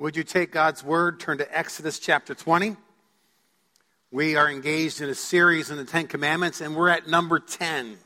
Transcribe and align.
Would 0.00 0.16
you 0.16 0.24
take 0.24 0.50
God's 0.50 0.82
word, 0.82 1.20
turn 1.20 1.36
to 1.36 1.58
Exodus 1.58 1.98
chapter 1.98 2.34
20? 2.34 2.74
We 4.10 4.34
are 4.34 4.50
engaged 4.50 5.02
in 5.02 5.10
a 5.10 5.14
series 5.14 5.70
in 5.70 5.76
the 5.76 5.84
Ten 5.84 6.06
Commandments, 6.06 6.62
and 6.62 6.74
we're 6.74 6.88
at 6.88 7.06
number 7.06 7.38
10. 7.38 7.98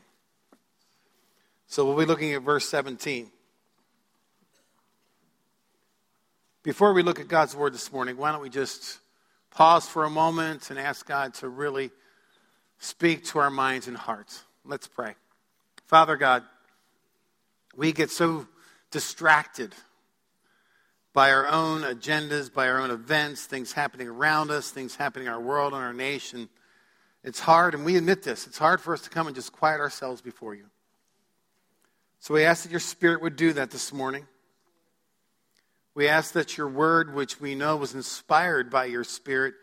So 1.68 1.84
we'll 1.84 1.96
be 1.96 2.04
looking 2.04 2.32
at 2.32 2.42
verse 2.42 2.68
17. 2.68 3.30
Before 6.64 6.92
we 6.92 7.04
look 7.04 7.20
at 7.20 7.28
God's 7.28 7.54
word 7.54 7.72
this 7.72 7.92
morning, 7.92 8.16
why 8.16 8.32
don't 8.32 8.42
we 8.42 8.50
just 8.50 8.98
pause 9.52 9.86
for 9.86 10.02
a 10.02 10.10
moment 10.10 10.70
and 10.70 10.80
ask 10.80 11.06
God 11.06 11.34
to 11.34 11.48
really 11.48 11.92
speak 12.80 13.24
to 13.26 13.38
our 13.38 13.50
minds 13.50 13.86
and 13.86 13.96
hearts? 13.96 14.42
Let's 14.64 14.88
pray. 14.88 15.14
Father 15.86 16.16
God, 16.16 16.42
we 17.76 17.92
get 17.92 18.10
so 18.10 18.48
distracted 18.90 19.72
by 21.14 21.30
our 21.30 21.46
own 21.46 21.82
agendas, 21.82 22.52
by 22.52 22.68
our 22.68 22.80
own 22.80 22.90
events, 22.90 23.46
things 23.46 23.72
happening 23.72 24.08
around 24.08 24.50
us, 24.50 24.70
things 24.70 24.96
happening 24.96 25.28
in 25.28 25.32
our 25.32 25.40
world 25.40 25.72
and 25.72 25.80
our 25.80 25.94
nation. 25.94 26.48
It's 27.22 27.40
hard, 27.40 27.74
and 27.74 27.84
we 27.84 27.96
admit 27.96 28.24
this, 28.24 28.46
it's 28.46 28.58
hard 28.58 28.80
for 28.80 28.92
us 28.92 29.00
to 29.02 29.10
come 29.10 29.28
and 29.28 29.34
just 29.34 29.52
quiet 29.52 29.80
ourselves 29.80 30.20
before 30.20 30.54
you. 30.54 30.66
So 32.18 32.34
we 32.34 32.44
ask 32.44 32.64
that 32.64 32.70
your 32.70 32.80
Spirit 32.80 33.22
would 33.22 33.36
do 33.36 33.52
that 33.54 33.70
this 33.70 33.92
morning. 33.92 34.26
We 35.94 36.08
ask 36.08 36.32
that 36.32 36.58
your 36.58 36.68
word, 36.68 37.14
which 37.14 37.40
we 37.40 37.54
know 37.54 37.76
was 37.76 37.94
inspired 37.94 38.68
by 38.68 38.86
your 38.86 39.04
Spirit, 39.04 39.54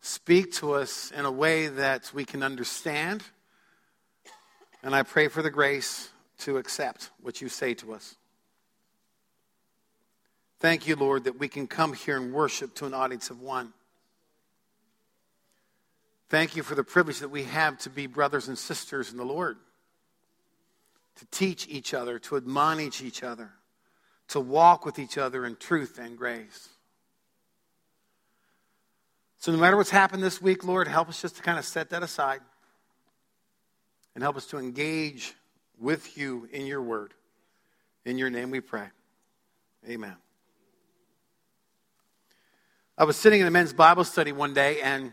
speak 0.00 0.52
to 0.54 0.72
us 0.72 1.12
in 1.12 1.24
a 1.24 1.30
way 1.30 1.68
that 1.68 2.10
we 2.12 2.24
can 2.24 2.42
understand. 2.42 3.22
And 4.82 4.94
I 4.94 5.04
pray 5.04 5.28
for 5.28 5.40
the 5.40 5.50
grace 5.50 6.10
to 6.40 6.58
accept 6.58 7.10
what 7.20 7.40
you 7.40 7.48
say 7.48 7.74
to 7.74 7.94
us. 7.94 8.16
Thank 10.58 10.86
you, 10.86 10.96
Lord, 10.96 11.24
that 11.24 11.38
we 11.38 11.48
can 11.48 11.66
come 11.66 11.92
here 11.92 12.16
and 12.16 12.32
worship 12.32 12.74
to 12.76 12.86
an 12.86 12.94
audience 12.94 13.30
of 13.30 13.40
one. 13.40 13.72
Thank 16.28 16.56
you 16.56 16.62
for 16.62 16.74
the 16.74 16.82
privilege 16.82 17.20
that 17.20 17.28
we 17.28 17.44
have 17.44 17.78
to 17.80 17.90
be 17.90 18.06
brothers 18.06 18.48
and 18.48 18.58
sisters 18.58 19.12
in 19.12 19.16
the 19.16 19.24
Lord, 19.24 19.58
to 21.16 21.26
teach 21.26 21.68
each 21.68 21.94
other, 21.94 22.18
to 22.20 22.36
admonish 22.36 23.02
each 23.02 23.22
other, 23.22 23.52
to 24.28 24.40
walk 24.40 24.84
with 24.84 24.98
each 24.98 25.18
other 25.18 25.46
in 25.46 25.56
truth 25.56 25.98
and 25.98 26.16
grace. 26.16 26.68
So, 29.38 29.52
no 29.52 29.58
matter 29.58 29.76
what's 29.76 29.90
happened 29.90 30.22
this 30.22 30.42
week, 30.42 30.64
Lord, 30.64 30.88
help 30.88 31.08
us 31.08 31.22
just 31.22 31.36
to 31.36 31.42
kind 31.42 31.58
of 31.58 31.64
set 31.64 31.90
that 31.90 32.02
aside 32.02 32.40
and 34.14 34.22
help 34.22 34.36
us 34.36 34.46
to 34.46 34.58
engage 34.58 35.34
with 35.78 36.18
you 36.18 36.48
in 36.50 36.66
your 36.66 36.82
word. 36.82 37.12
In 38.04 38.18
your 38.18 38.30
name 38.30 38.50
we 38.50 38.60
pray. 38.60 38.88
Amen. 39.88 40.16
I 42.98 43.04
was 43.04 43.16
sitting 43.16 43.40
in 43.40 43.46
a 43.46 43.50
men's 43.50 43.72
Bible 43.72 44.04
study 44.04 44.32
one 44.32 44.54
day, 44.54 44.80
and 44.80 45.12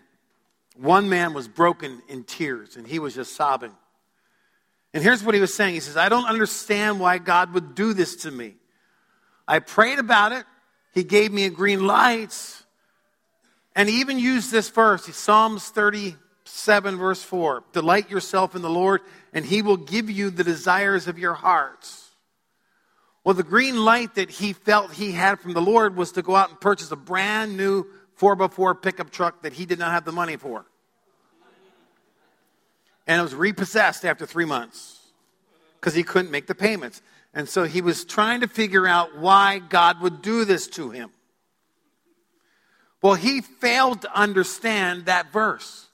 one 0.76 1.10
man 1.10 1.34
was 1.34 1.48
broken 1.48 2.02
in 2.08 2.24
tears, 2.24 2.78
and 2.78 2.88
he 2.88 3.00
was 3.00 3.14
just 3.14 3.36
sobbing. 3.36 3.74
And 4.94 5.04
here's 5.04 5.24
what 5.24 5.36
he 5.36 5.42
was 5.42 5.54
saying 5.54 5.74
He 5.74 5.80
says, 5.80 5.98
I 5.98 6.10
don't 6.10 6.26
understand 6.26 7.00
why 7.00 7.18
God 7.18 7.54
would 7.54 7.76
do 7.76 7.94
this 7.94 8.18
to 8.18 8.32
me. 8.32 8.56
I 9.48 9.60
prayed 9.60 10.00
about 10.00 10.32
it, 10.32 10.46
He 10.94 11.04
gave 11.04 11.34
me 11.34 11.46
a 11.46 11.50
green 11.50 11.86
light, 11.86 12.64
and 13.76 13.90
he 13.90 14.00
even 14.00 14.20
used 14.20 14.52
this 14.52 14.70
verse, 14.70 15.06
Psalms 15.16 15.68
37, 15.70 16.98
verse 16.98 17.24
4 17.24 17.64
Delight 17.74 18.10
yourself 18.10 18.56
in 18.56 18.62
the 18.62 18.70
Lord, 18.70 19.02
and 19.34 19.46
He 19.46 19.62
will 19.62 19.78
give 19.78 20.10
you 20.10 20.30
the 20.30 20.44
desires 20.44 21.08
of 21.08 21.18
your 21.20 21.34
hearts. 21.34 22.03
Well, 23.24 23.36
the 23.36 23.44
green 23.44 23.78
light 23.78 24.16
that 24.16 24.30
he 24.30 24.54
felt 24.54 24.94
he 24.94 25.14
had 25.14 25.40
from 25.40 25.54
the 25.54 25.62
Lord 25.62 25.96
was 25.96 26.12
to 26.14 26.22
go 26.22 26.36
out 26.36 26.50
and 26.50 26.60
purchase 26.60 26.92
a 26.92 26.98
brand 26.98 27.56
new 27.56 27.86
4x4 28.20 28.82
pickup 28.82 29.12
truck 29.12 29.44
that 29.44 29.54
he 29.54 29.66
did 29.66 29.80
not 29.80 29.92
have 29.92 30.06
the 30.06 30.12
money 30.12 30.36
for. 30.36 30.66
And 33.08 33.20
it 33.20 33.24
was 33.24 33.36
repossessed 33.36 34.06
after 34.06 34.26
three 34.26 34.46
months 34.46 35.00
because 35.80 35.94
he 35.94 36.04
couldn't 36.04 36.32
make 36.32 36.48
the 36.48 36.56
payments. 36.56 37.02
And 37.34 37.50
so 37.50 37.64
he 37.64 37.82
was 37.82 38.06
trying 38.06 38.42
to 38.42 38.48
figure 38.48 38.88
out 38.88 39.18
why 39.18 39.60
God 39.60 40.02
would 40.02 40.22
do 40.22 40.46
this 40.46 40.68
to 40.70 40.92
him. 40.92 41.12
Well, 43.02 43.16
he 43.16 43.42
failed 43.42 44.02
to 44.02 44.18
understand 44.18 45.06
that 45.06 45.34
verse. 45.34 45.88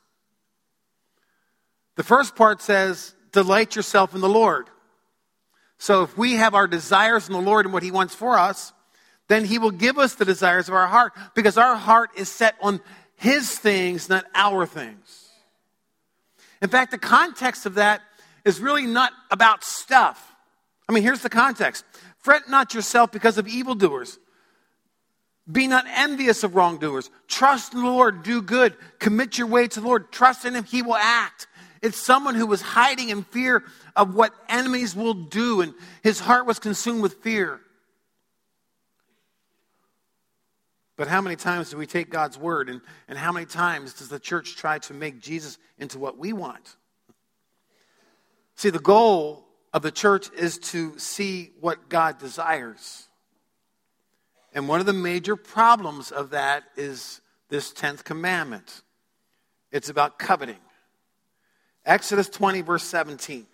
The 1.96 2.04
first 2.04 2.36
part 2.36 2.62
says, 2.62 3.14
Delight 3.32 3.76
yourself 3.76 4.14
in 4.14 4.22
the 4.22 4.30
Lord. 4.30 4.70
So 5.80 6.04
if 6.04 6.18
we 6.18 6.34
have 6.34 6.54
our 6.54 6.68
desires 6.68 7.28
in 7.28 7.34
the 7.34 7.42
Lord 7.42 7.66
and 7.66 7.74
what 7.74 7.84
He 7.84 7.90
wants 7.90 8.14
for 8.14 8.38
us, 8.38 8.74
then 9.30 9.46
He 9.46 9.58
will 9.58 9.72
give 9.72 9.98
us 9.98 10.16
the 10.16 10.26
desires 10.26 10.68
of 10.68 10.76
our 10.76 10.88
heart 10.88 11.14
because 11.34 11.58
our 11.58 11.76
heart 11.76 12.12
is 12.16 12.30
set 12.30 12.56
on 12.62 12.82
His 13.16 13.58
things, 13.58 14.10
not 14.10 14.26
our 14.36 14.66
things. 14.66 15.30
In 16.62 16.70
fact, 16.70 16.92
the 16.92 16.98
context 16.98 17.66
of 17.66 17.76
that 17.76 18.02
is 18.44 18.60
really 18.60 18.86
not 18.86 19.14
about 19.32 19.64
stuff. 19.64 20.36
I 20.88 20.92
mean, 20.92 21.04
here's 21.04 21.22
the 21.22 21.30
context 21.30 21.86
Fret 22.20 22.50
not 22.50 22.74
yourself 22.74 23.12
because 23.12 23.38
of 23.38 23.48
evildoers. 23.48 24.20
Be 25.50 25.66
not 25.66 25.86
envious 25.88 26.44
of 26.44 26.56
wrongdoers. 26.56 27.10
Trust 27.28 27.74
in 27.74 27.80
the 27.80 27.86
Lord, 27.86 28.22
do 28.22 28.42
good. 28.42 28.76
Commit 29.00 29.38
your 29.38 29.48
way 29.48 29.68
to 29.68 29.80
the 29.80 29.88
Lord. 29.88 30.12
Trust 30.12 30.46
in 30.46 30.56
Him, 30.56 30.66
He 30.66 30.82
will 30.82 30.96
act. 30.96 31.48
It's 31.82 31.98
someone 31.98 32.36
who 32.36 32.46
was 32.46 32.62
hiding 32.62 33.10
in 33.10 33.24
fear 33.24 33.64
of 33.96 34.16
what 34.16 34.34
enemies 34.50 34.96
will 34.96 35.14
do, 35.14 35.62
and 35.62 35.74
his 36.04 36.20
heart 36.20 36.46
was 36.46 36.60
consumed 36.60 37.02
with 37.02 37.16
fear. 37.16 37.62
But 40.98 41.08
how 41.08 41.22
many 41.22 41.38
times 41.38 41.70
do 41.70 41.78
we 41.78 41.86
take 41.86 42.10
God's 42.10 42.38
word, 42.38 42.70
and, 42.70 42.82
and 43.08 43.18
how 43.18 43.32
many 43.32 43.46
times 43.46 43.94
does 43.94 44.10
the 44.10 44.20
church 44.20 44.58
try 44.58 44.80
to 44.80 44.94
make 44.94 45.22
Jesus 45.22 45.58
into 45.78 45.98
what 45.98 46.18
we 46.18 46.34
want? 46.34 46.76
See, 48.56 48.70
the 48.70 48.80
goal 48.80 49.46
of 49.72 49.82
the 49.82 49.92
church 49.92 50.30
is 50.38 50.58
to 50.58 51.00
see 51.00 51.52
what 51.62 51.88
God 51.88 52.20
desires. 52.20 53.08
And 54.54 54.68
one 54.68 54.82
of 54.82 54.86
the 54.86 54.94
major 54.94 55.38
problems 55.38 56.12
of 56.12 56.32
that 56.32 56.64
is 56.76 57.22
this 57.50 57.72
10th 57.72 58.04
commandment 58.04 58.82
it's 59.72 59.88
about 59.90 60.18
coveting. 60.18 60.58
Exodus 61.86 62.30
20, 62.30 62.62
verse 62.62 62.84
17. 62.84 63.46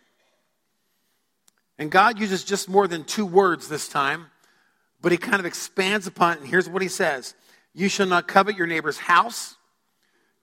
And 1.78 1.92
God 1.92 2.20
uses 2.20 2.44
just 2.44 2.70
more 2.70 2.88
than 2.88 3.04
two 3.04 3.26
words 3.26 3.68
this 3.68 3.88
time, 3.88 4.28
but 5.02 5.12
he 5.12 5.18
kind 5.18 5.40
of 5.40 5.46
expands 5.46 6.08
upon 6.08 6.34
it. 6.34 6.40
And 6.40 6.48
here's 6.48 6.70
what 6.70 6.82
he 6.82 6.88
says 6.88 7.36
You 7.74 7.90
shall 7.90 8.08
not 8.08 8.28
covet 8.28 8.56
your 8.58 8.68
neighbor's 8.68 8.98
house. 8.98 9.56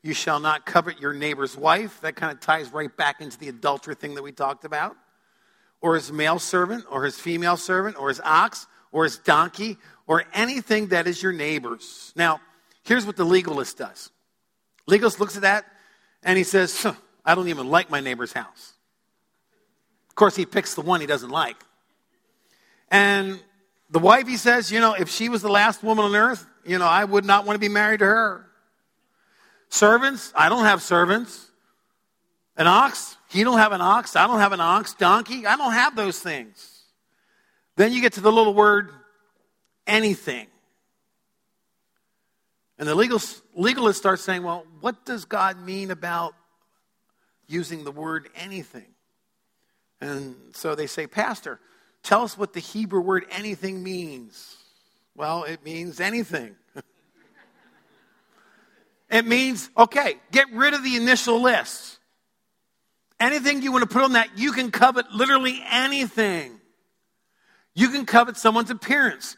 You 0.02 0.14
shall 0.14 0.40
not 0.40 0.66
covet 0.66 1.00
your 1.00 1.12
neighbor's 1.12 1.56
wife. 1.56 2.00
That 2.00 2.16
kind 2.16 2.32
of 2.32 2.40
ties 2.40 2.72
right 2.72 2.94
back 2.94 3.20
into 3.20 3.38
the 3.38 3.48
adultery 3.48 3.94
thing 3.94 4.16
that 4.16 4.22
we 4.22 4.32
talked 4.32 4.64
about. 4.64 4.96
Or 5.80 5.94
his 5.94 6.12
male 6.12 6.38
servant, 6.38 6.84
or 6.90 7.04
his 7.04 7.18
female 7.18 7.56
servant, 7.56 7.96
or 7.98 8.08
his 8.08 8.20
ox, 8.20 8.66
or 8.90 9.04
his 9.04 9.18
donkey, 9.18 9.78
or 10.06 10.24
anything 10.34 10.88
that 10.88 11.06
is 11.06 11.22
your 11.22 11.32
neighbor's. 11.32 12.12
Now, 12.16 12.40
here's 12.84 13.06
what 13.06 13.16
the 13.16 13.24
legalist 13.24 13.78
does. 13.78 14.10
Legalist 14.86 15.20
looks 15.20 15.36
at 15.36 15.42
that 15.42 15.64
and 16.22 16.36
he 16.36 16.44
says, 16.44 16.86
I 17.24 17.34
don't 17.34 17.48
even 17.48 17.68
like 17.68 17.90
my 17.90 18.00
neighbor's 18.00 18.32
house. 18.32 18.72
Of 20.08 20.14
course, 20.14 20.36
he 20.36 20.44
picks 20.44 20.74
the 20.74 20.82
one 20.82 21.00
he 21.00 21.06
doesn't 21.06 21.30
like. 21.30 21.56
And 22.90 23.40
the 23.90 23.98
wife, 23.98 24.26
he 24.26 24.36
says, 24.36 24.70
you 24.70 24.80
know, 24.80 24.94
if 24.94 25.08
she 25.08 25.28
was 25.28 25.42
the 25.42 25.48
last 25.48 25.82
woman 25.82 26.04
on 26.04 26.14
earth, 26.14 26.46
you 26.66 26.78
know, 26.78 26.86
I 26.86 27.04
would 27.04 27.24
not 27.24 27.46
want 27.46 27.54
to 27.56 27.60
be 27.60 27.68
married 27.68 28.00
to 28.00 28.06
her. 28.06 28.46
Servants, 29.68 30.32
I 30.36 30.48
don't 30.48 30.64
have 30.64 30.82
servants. 30.82 31.48
An 32.56 32.66
ox, 32.66 33.16
he 33.30 33.44
don't 33.44 33.58
have 33.58 33.72
an 33.72 33.80
ox. 33.80 34.14
I 34.14 34.26
don't 34.26 34.40
have 34.40 34.52
an 34.52 34.60
ox. 34.60 34.94
Donkey, 34.94 35.46
I 35.46 35.56
don't 35.56 35.72
have 35.72 35.96
those 35.96 36.18
things. 36.18 36.82
Then 37.76 37.92
you 37.92 38.02
get 38.02 38.12
to 38.14 38.20
the 38.20 38.30
little 38.30 38.52
word 38.52 38.90
anything. 39.86 40.48
And 42.78 42.86
the 42.86 42.94
legal, 42.94 43.20
legalist 43.54 43.98
starts 43.98 44.22
saying, 44.22 44.42
well, 44.42 44.66
what 44.80 45.06
does 45.06 45.24
God 45.24 45.58
mean 45.64 45.90
about 45.90 46.34
using 47.52 47.84
the 47.84 47.92
word 47.92 48.28
anything. 48.34 48.86
And 50.00 50.34
so 50.52 50.74
they 50.74 50.86
say, 50.86 51.06
Pastor, 51.06 51.60
tell 52.02 52.22
us 52.22 52.36
what 52.36 52.52
the 52.52 52.60
Hebrew 52.60 53.00
word 53.00 53.24
anything 53.30 53.82
means. 53.82 54.56
Well, 55.14 55.44
it 55.44 55.64
means 55.64 56.00
anything. 56.00 56.56
it 59.10 59.26
means, 59.26 59.70
okay, 59.76 60.16
get 60.32 60.50
rid 60.52 60.74
of 60.74 60.82
the 60.82 60.96
initial 60.96 61.40
list. 61.40 61.98
Anything 63.20 63.62
you 63.62 63.70
want 63.70 63.88
to 63.88 63.88
put 63.88 64.02
on 64.02 64.14
that, 64.14 64.36
you 64.36 64.52
can 64.52 64.72
covet 64.72 65.12
literally 65.12 65.62
anything. 65.70 66.58
You 67.74 67.90
can 67.90 68.04
covet 68.04 68.36
someone's 68.36 68.70
appearance. 68.70 69.36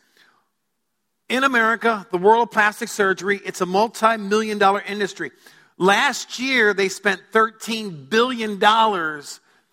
In 1.29 1.45
America, 1.45 2.07
the 2.11 2.19
world 2.19 2.49
of 2.49 2.51
plastic 2.51 2.89
surgery, 2.89 3.41
it's 3.45 3.61
a 3.61 3.67
multi 3.67 4.17
million 4.17 4.59
dollar 4.59 4.83
industry. 4.87 5.33
Last 5.77 6.39
year, 6.39 6.73
they 6.73 6.89
spent 6.89 7.21
$13 7.33 8.09
billion 8.09 8.61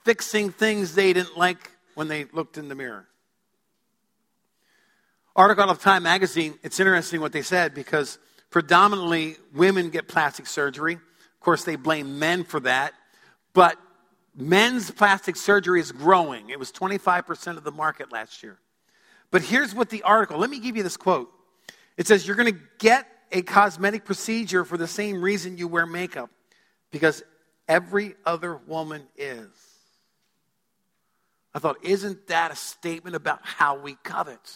fixing 0.03 0.51
things 0.51 0.95
they 0.95 1.13
didn't 1.13 1.37
like 1.37 1.71
when 1.93 2.07
they 2.07 2.25
looked 2.25 2.57
in 2.57 2.67
the 2.67 2.75
mirror. 2.75 3.07
article 5.35 5.63
out 5.63 5.69
of 5.69 5.79
Time 5.79 6.03
magazine, 6.03 6.57
it's 6.63 6.79
interesting 6.79 7.21
what 7.21 7.31
they 7.31 7.43
said 7.43 7.75
because 7.75 8.17
predominantly 8.49 9.35
women 9.53 9.89
get 9.89 10.07
plastic 10.07 10.47
surgery. 10.47 10.95
Of 10.95 11.39
course, 11.39 11.63
they 11.63 11.75
blame 11.75 12.17
men 12.17 12.43
for 12.43 12.59
that. 12.61 12.93
But 13.53 13.77
men's 14.35 14.89
plastic 14.89 15.35
surgery 15.35 15.79
is 15.79 15.91
growing. 15.91 16.49
It 16.49 16.57
was 16.57 16.71
25% 16.71 17.57
of 17.57 17.63
the 17.63 17.71
market 17.71 18.11
last 18.11 18.41
year. 18.41 18.57
But 19.29 19.43
here's 19.43 19.73
what 19.75 19.89
the 19.89 20.03
article, 20.03 20.39
let 20.39 20.49
me 20.49 20.59
give 20.59 20.75
you 20.75 20.83
this 20.83 20.97
quote. 20.97 21.31
It 21.97 22.07
says, 22.07 22.25
You're 22.25 22.35
going 22.35 22.53
to 22.53 22.59
get 22.79 23.07
a 23.31 23.41
cosmetic 23.41 24.05
procedure 24.05 24.65
for 24.65 24.77
the 24.77 24.87
same 24.87 25.21
reason 25.21 25.57
you 25.57 25.67
wear 25.67 25.85
makeup, 25.85 26.29
because 26.91 27.23
every 27.67 28.15
other 28.25 28.55
woman 28.55 29.03
is. 29.17 29.49
I 31.53 31.59
thought, 31.59 31.77
isn't 31.83 32.27
that 32.27 32.51
a 32.51 32.55
statement 32.55 33.15
about 33.15 33.39
how 33.43 33.77
we 33.77 33.95
covet? 34.03 34.55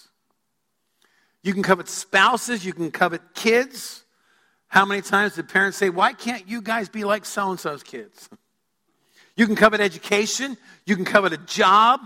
You 1.43 1.53
can 1.53 1.63
covet 1.63 1.87
spouses, 1.87 2.65
you 2.65 2.73
can 2.73 2.91
covet 2.91 3.21
kids. 3.33 4.03
How 4.67 4.85
many 4.85 5.01
times 5.01 5.35
did 5.35 5.47
parents 5.47 5.77
say, 5.77 5.89
Why 5.89 6.13
can't 6.13 6.47
you 6.47 6.61
guys 6.61 6.89
be 6.89 7.03
like 7.03 7.25
so 7.25 7.51
and 7.51 7.59
so's 7.59 7.83
kids? 7.83 8.29
You 9.37 9.47
can 9.47 9.57
covet 9.57 9.81
education, 9.81 10.55
you 10.85 10.95
can 10.95 11.03
covet 11.03 11.33
a 11.33 11.37
job, 11.37 11.99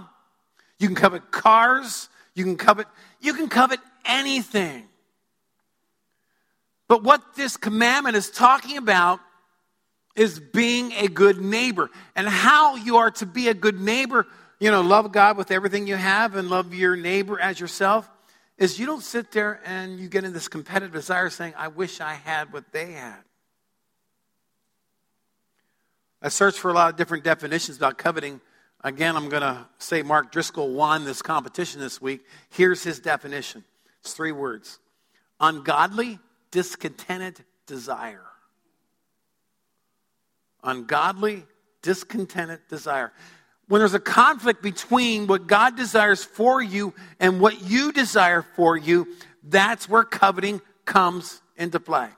you 0.79 0.87
can 0.87 0.95
covet 0.95 1.29
cars, 1.29 2.09
you 2.33 2.43
can 2.43 2.57
covet, 2.57 2.87
you 3.21 3.35
can 3.35 3.49
covet 3.49 3.79
anything. 4.03 4.87
But 6.89 7.03
what 7.03 7.35
this 7.35 7.55
commandment 7.55 8.17
is 8.17 8.29
talking 8.29 8.75
about 8.75 9.21
is 10.15 10.39
being 10.39 10.91
a 10.93 11.07
good 11.07 11.39
neighbor 11.39 11.89
and 12.15 12.27
how 12.27 12.75
you 12.75 12.97
are 12.97 13.11
to 13.11 13.25
be 13.25 13.47
a 13.47 13.53
good 13.53 13.79
neighbor. 13.79 14.27
You 14.59 14.71
know, 14.71 14.81
love 14.81 15.13
God 15.13 15.37
with 15.37 15.51
everything 15.51 15.87
you 15.87 15.95
have 15.95 16.35
and 16.35 16.49
love 16.49 16.73
your 16.73 16.97
neighbor 16.97 17.39
as 17.39 17.59
yourself 17.59 18.09
is 18.57 18.77
you 18.77 18.85
don't 18.85 19.03
sit 19.03 19.31
there 19.31 19.61
and 19.65 19.99
you 19.99 20.09
get 20.09 20.25
in 20.25 20.33
this 20.33 20.49
competitive 20.49 20.91
desire 20.91 21.29
saying, 21.29 21.53
I 21.55 21.69
wish 21.69 22.01
I 22.01 22.15
had 22.15 22.51
what 22.51 22.65
they 22.73 22.91
had. 22.91 23.19
I 26.21 26.27
searched 26.27 26.59
for 26.59 26.69
a 26.69 26.73
lot 26.73 26.89
of 26.89 26.97
different 26.97 27.23
definitions 27.23 27.77
about 27.77 27.97
coveting. 27.97 28.41
Again, 28.83 29.15
I'm 29.15 29.29
going 29.29 29.43
to 29.43 29.65
say 29.77 30.01
Mark 30.01 30.31
Driscoll 30.31 30.73
won 30.73 31.05
this 31.05 31.21
competition 31.21 31.79
this 31.79 32.01
week. 32.01 32.25
Here's 32.49 32.83
his 32.83 32.99
definition 32.99 33.63
it's 34.01 34.13
three 34.13 34.33
words 34.33 34.79
ungodly, 35.39 36.19
discontented 36.51 37.43
desire. 37.65 38.25
Ungodly, 40.63 41.43
discontented 41.81 42.59
desire 42.69 43.13
when 43.69 43.79
there's 43.79 43.93
a 43.93 43.99
conflict 43.99 44.63
between 44.63 45.27
what 45.27 45.45
God 45.45 45.77
desires 45.77 46.23
for 46.23 46.61
you 46.61 46.93
and 47.19 47.39
what 47.39 47.61
you 47.61 47.91
desire 47.91 48.41
for 48.41 48.75
you, 48.75 49.07
that's 49.43 49.87
where 49.87 50.03
coveting 50.03 50.59
comes 50.85 51.39
into 51.55 51.79
play. 51.79 52.09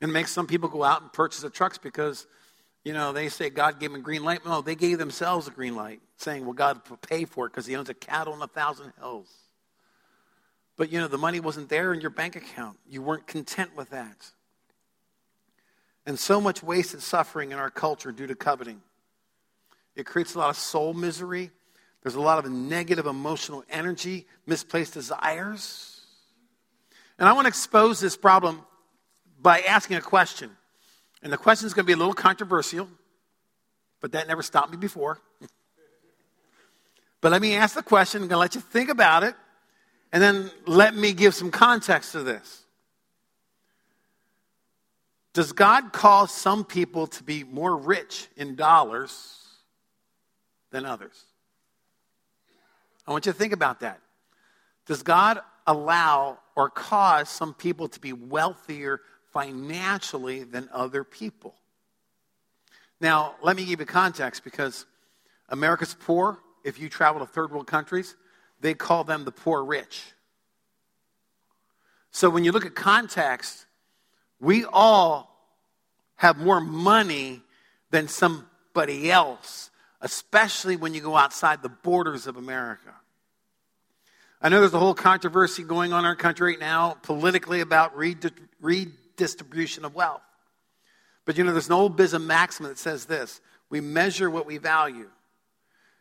And 0.00 0.12
makes 0.12 0.30
some 0.30 0.46
people 0.46 0.68
go 0.68 0.84
out 0.84 1.02
and 1.02 1.12
purchase 1.12 1.42
the 1.42 1.50
trucks 1.50 1.78
because, 1.78 2.28
you 2.84 2.92
know, 2.92 3.12
they 3.12 3.28
say 3.28 3.50
God 3.50 3.80
gave 3.80 3.90
them 3.90 4.00
a 4.00 4.02
green 4.02 4.22
light. 4.22 4.44
No, 4.44 4.62
they 4.62 4.76
gave 4.76 4.98
themselves 4.98 5.48
a 5.48 5.50
green 5.50 5.74
light, 5.74 6.00
saying, 6.16 6.44
well, 6.44 6.54
God 6.54 6.80
will 6.88 6.96
pay 6.98 7.24
for 7.24 7.46
it 7.46 7.50
because 7.50 7.66
he 7.66 7.74
owns 7.74 7.88
a 7.88 7.94
cattle 7.94 8.34
on 8.34 8.42
a 8.42 8.46
thousand 8.46 8.92
hills. 9.00 9.28
But, 10.76 10.90
you 10.90 11.00
know, 11.00 11.08
the 11.08 11.18
money 11.18 11.40
wasn't 11.40 11.68
there 11.68 11.92
in 11.92 12.00
your 12.00 12.10
bank 12.10 12.36
account. 12.36 12.78
You 12.88 13.02
weren't 13.02 13.26
content 13.26 13.76
with 13.76 13.90
that 13.90 14.32
and 16.06 16.18
so 16.18 16.40
much 16.40 16.62
wasted 16.62 17.02
suffering 17.02 17.52
in 17.52 17.58
our 17.58 17.70
culture 17.70 18.12
due 18.12 18.26
to 18.26 18.34
coveting. 18.34 18.80
It 19.94 20.06
creates 20.06 20.34
a 20.34 20.38
lot 20.38 20.50
of 20.50 20.56
soul 20.56 20.94
misery. 20.94 21.50
There's 22.02 22.14
a 22.14 22.20
lot 22.20 22.44
of 22.44 22.50
negative 22.50 23.06
emotional 23.06 23.64
energy, 23.70 24.26
misplaced 24.46 24.94
desires. 24.94 26.00
And 27.18 27.28
I 27.28 27.32
want 27.32 27.44
to 27.44 27.48
expose 27.48 28.00
this 28.00 28.16
problem 28.16 28.62
by 29.40 29.60
asking 29.60 29.96
a 29.96 30.00
question. 30.00 30.50
And 31.22 31.32
the 31.32 31.36
question 31.36 31.66
is 31.66 31.74
going 31.74 31.84
to 31.84 31.86
be 31.86 31.92
a 31.92 31.96
little 31.96 32.14
controversial, 32.14 32.88
but 34.00 34.12
that 34.12 34.26
never 34.26 34.42
stopped 34.42 34.72
me 34.72 34.76
before. 34.76 35.20
but 37.20 37.30
let 37.30 37.40
me 37.40 37.54
ask 37.54 37.76
the 37.76 37.82
question. 37.82 38.22
I'm 38.22 38.28
going 38.28 38.36
to 38.36 38.40
let 38.40 38.54
you 38.56 38.60
think 38.60 38.88
about 38.88 39.22
it, 39.22 39.36
and 40.12 40.22
then 40.22 40.50
let 40.66 40.94
me 40.94 41.12
give 41.12 41.34
some 41.34 41.50
context 41.50 42.12
to 42.12 42.22
this. 42.22 42.64
Does 45.32 45.52
God 45.52 45.92
cause 45.92 46.30
some 46.30 46.64
people 46.64 47.06
to 47.06 47.24
be 47.24 47.42
more 47.42 47.74
rich 47.74 48.28
in 48.36 48.54
dollars 48.54 49.38
than 50.70 50.84
others? 50.84 51.24
I 53.06 53.12
want 53.12 53.24
you 53.24 53.32
to 53.32 53.38
think 53.38 53.54
about 53.54 53.80
that. 53.80 54.00
Does 54.86 55.02
God 55.02 55.40
allow 55.66 56.38
or 56.54 56.68
cause 56.68 57.30
some 57.30 57.54
people 57.54 57.88
to 57.88 58.00
be 58.00 58.12
wealthier 58.12 59.00
financially 59.32 60.44
than 60.44 60.68
other 60.72 61.02
people? 61.02 61.54
Now, 63.00 63.34
let 63.42 63.56
me 63.56 63.64
give 63.64 63.80
you 63.80 63.86
context 63.86 64.44
because 64.44 64.84
America's 65.48 65.96
poor. 65.98 66.38
If 66.62 66.78
you 66.78 66.88
travel 66.88 67.20
to 67.20 67.26
third 67.26 67.50
world 67.50 67.66
countries, 67.66 68.14
they 68.62 68.74
call 68.74 69.04
them 69.04 69.24
the 69.24 69.32
poor 69.32 69.62
rich. 69.62 70.02
So 72.12 72.30
when 72.30 72.44
you 72.44 72.52
look 72.52 72.64
at 72.64 72.74
context, 72.74 73.66
we 74.40 74.64
all 74.64 75.28
have 76.16 76.38
more 76.38 76.60
money 76.60 77.42
than 77.90 78.08
somebody 78.08 79.10
else, 79.10 79.70
especially 80.00 80.76
when 80.76 80.94
you 80.94 81.00
go 81.00 81.16
outside 81.16 81.62
the 81.62 81.68
borders 81.68 82.26
of 82.26 82.36
America. 82.36 82.94
I 84.40 84.48
know 84.48 84.60
there's 84.60 84.74
a 84.74 84.78
whole 84.78 84.94
controversy 84.94 85.62
going 85.62 85.92
on 85.92 86.00
in 86.00 86.04
our 86.06 86.16
country 86.16 86.52
right 86.52 86.60
now 86.60 86.96
politically 87.02 87.60
about 87.60 87.96
redistribution 87.96 89.84
of 89.84 89.94
wealth. 89.94 90.22
But 91.24 91.38
you 91.38 91.44
know, 91.44 91.52
there's 91.52 91.68
an 91.68 91.74
old 91.74 91.96
business 91.96 92.22
maxim 92.22 92.66
that 92.66 92.78
says 92.78 93.06
this 93.06 93.40
we 93.70 93.80
measure 93.80 94.30
what 94.30 94.46
we 94.46 94.58
value. 94.58 95.08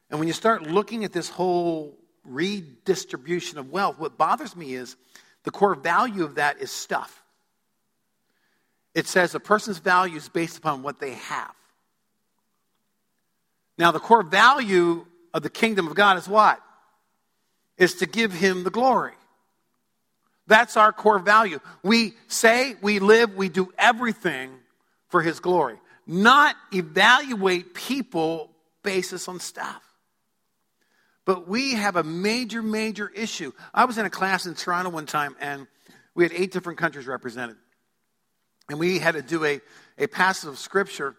And 0.09 0.19
when 0.19 0.27
you 0.27 0.33
start 0.33 0.63
looking 0.63 1.05
at 1.05 1.13
this 1.13 1.29
whole 1.29 1.97
redistribution 2.23 3.57
of 3.57 3.71
wealth, 3.71 3.99
what 3.99 4.17
bothers 4.17 4.55
me 4.55 4.73
is 4.73 4.95
the 5.43 5.51
core 5.51 5.75
value 5.75 6.23
of 6.23 6.35
that 6.35 6.61
is 6.61 6.71
stuff. 6.71 7.23
It 8.93 9.07
says 9.07 9.33
a 9.33 9.39
person's 9.39 9.79
value 9.79 10.17
is 10.17 10.29
based 10.29 10.57
upon 10.57 10.83
what 10.83 10.99
they 10.99 11.13
have. 11.13 11.53
Now, 13.77 13.91
the 13.91 13.99
core 13.99 14.23
value 14.23 15.05
of 15.33 15.43
the 15.43 15.49
kingdom 15.49 15.87
of 15.87 15.95
God 15.95 16.17
is 16.17 16.27
what? 16.27 16.61
Is 17.77 17.95
to 17.95 18.05
give 18.05 18.31
him 18.33 18.63
the 18.63 18.69
glory. 18.69 19.13
That's 20.45 20.75
our 20.75 20.91
core 20.91 21.19
value. 21.19 21.59
We 21.81 22.13
say, 22.27 22.75
we 22.81 22.99
live, 22.99 23.35
we 23.35 23.49
do 23.49 23.73
everything 23.77 24.51
for 25.07 25.21
his 25.21 25.39
glory, 25.39 25.77
not 26.05 26.55
evaluate 26.73 27.73
people 27.73 28.51
basis 28.83 29.27
on 29.27 29.39
stuff. 29.39 29.81
But 31.31 31.47
we 31.47 31.75
have 31.75 31.95
a 31.95 32.03
major, 32.03 32.61
major 32.61 33.07
issue. 33.07 33.53
I 33.73 33.85
was 33.85 33.97
in 33.97 34.05
a 34.05 34.09
class 34.09 34.45
in 34.45 34.53
Toronto 34.53 34.89
one 34.89 35.05
time, 35.05 35.37
and 35.39 35.65
we 36.13 36.25
had 36.25 36.33
eight 36.33 36.51
different 36.51 36.77
countries 36.77 37.07
represented. 37.07 37.55
And 38.67 38.77
we 38.77 38.99
had 38.99 39.13
to 39.13 39.21
do 39.21 39.45
a, 39.45 39.61
a 39.97 40.07
passage 40.07 40.49
of 40.49 40.59
scripture 40.59 41.15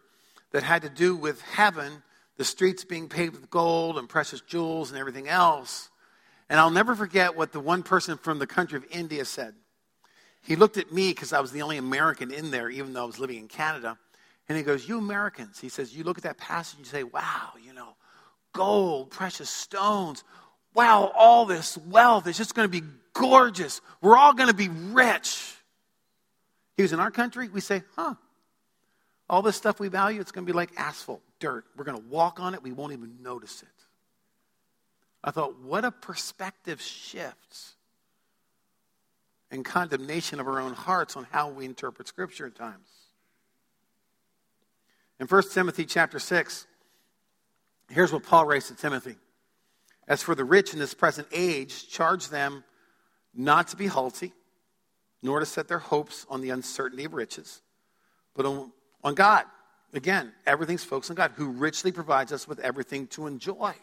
that 0.50 0.64
had 0.64 0.82
to 0.82 0.90
do 0.90 1.16
with 1.16 1.40
heaven, 1.40 2.02
the 2.36 2.44
streets 2.44 2.84
being 2.84 3.08
paved 3.08 3.36
with 3.36 3.48
gold 3.48 3.96
and 3.96 4.06
precious 4.06 4.42
jewels 4.42 4.90
and 4.90 5.00
everything 5.00 5.28
else. 5.28 5.88
And 6.50 6.60
I'll 6.60 6.68
never 6.68 6.94
forget 6.94 7.34
what 7.34 7.52
the 7.52 7.60
one 7.60 7.82
person 7.82 8.18
from 8.18 8.38
the 8.38 8.46
country 8.46 8.76
of 8.76 8.84
India 8.90 9.24
said. 9.24 9.54
He 10.42 10.56
looked 10.56 10.76
at 10.76 10.92
me 10.92 11.08
because 11.12 11.32
I 11.32 11.40
was 11.40 11.52
the 11.52 11.62
only 11.62 11.78
American 11.78 12.30
in 12.30 12.50
there, 12.50 12.68
even 12.68 12.92
though 12.92 13.04
I 13.04 13.06
was 13.06 13.18
living 13.18 13.38
in 13.38 13.48
Canada. 13.48 13.96
And 14.46 14.58
he 14.58 14.62
goes, 14.62 14.86
You 14.86 14.98
Americans, 14.98 15.58
he 15.58 15.70
says, 15.70 15.96
you 15.96 16.04
look 16.04 16.18
at 16.18 16.24
that 16.24 16.36
passage 16.36 16.76
and 16.76 16.84
you 16.84 16.90
say, 16.90 17.02
Wow, 17.02 17.52
you 17.64 17.72
know, 17.72 17.96
gold, 18.52 19.10
precious 19.10 19.50
stones. 19.50 20.24
Wow, 20.74 21.12
all 21.16 21.44
this 21.44 21.76
wealth 21.76 22.26
is 22.26 22.36
just 22.36 22.54
going 22.54 22.70
to 22.70 22.80
be 22.80 22.86
gorgeous. 23.12 23.80
We're 24.00 24.16
all 24.16 24.34
going 24.34 24.48
to 24.48 24.54
be 24.54 24.68
rich. 24.68 25.54
He 26.76 26.82
was 26.82 26.92
in 26.92 27.00
our 27.00 27.10
country, 27.10 27.48
we 27.48 27.60
say, 27.60 27.82
huh, 27.96 28.14
all 29.28 29.42
this 29.42 29.56
stuff 29.56 29.78
we 29.78 29.88
value, 29.88 30.20
it's 30.20 30.32
going 30.32 30.46
to 30.46 30.52
be 30.52 30.56
like 30.56 30.70
asphalt, 30.76 31.22
dirt. 31.38 31.64
We're 31.76 31.84
going 31.84 32.00
to 32.00 32.08
walk 32.08 32.40
on 32.40 32.54
it, 32.54 32.62
we 32.62 32.72
won't 32.72 32.92
even 32.92 33.18
notice 33.22 33.62
it. 33.62 33.68
I 35.24 35.30
thought, 35.30 35.60
what 35.60 35.84
a 35.84 35.90
perspective 35.90 36.80
shift 36.80 37.76
and 39.50 39.64
condemnation 39.64 40.40
of 40.40 40.48
our 40.48 40.60
own 40.60 40.72
hearts 40.72 41.16
on 41.16 41.26
how 41.30 41.50
we 41.50 41.64
interpret 41.64 42.08
Scripture 42.08 42.46
at 42.46 42.56
times. 42.56 42.88
In 45.20 45.26
1 45.26 45.42
Timothy 45.52 45.84
chapter 45.84 46.18
6, 46.18 46.66
here's 47.90 48.12
what 48.12 48.22
Paul 48.22 48.46
writes 48.46 48.68
to 48.68 48.74
Timothy. 48.74 49.16
As 50.08 50.22
for 50.22 50.34
the 50.34 50.44
rich 50.44 50.72
in 50.72 50.78
this 50.78 50.94
present 50.94 51.28
age, 51.32 51.88
charge 51.88 52.28
them 52.28 52.64
not 53.34 53.68
to 53.68 53.76
be 53.76 53.86
haughty 53.86 54.32
nor 55.22 55.38
to 55.40 55.46
set 55.46 55.68
their 55.68 55.78
hopes 55.78 56.26
on 56.28 56.40
the 56.40 56.50
uncertainty 56.50 57.04
of 57.04 57.14
riches, 57.14 57.62
but 58.34 58.44
on, 58.44 58.72
on 59.04 59.14
God. 59.14 59.44
Again, 59.94 60.32
everything's 60.46 60.84
focused 60.84 61.10
on 61.10 61.16
God, 61.16 61.32
who 61.36 61.50
richly 61.50 61.92
provides 61.92 62.32
us 62.32 62.48
with 62.48 62.58
everything 62.60 63.06
to 63.08 63.26
enjoy. 63.26 63.74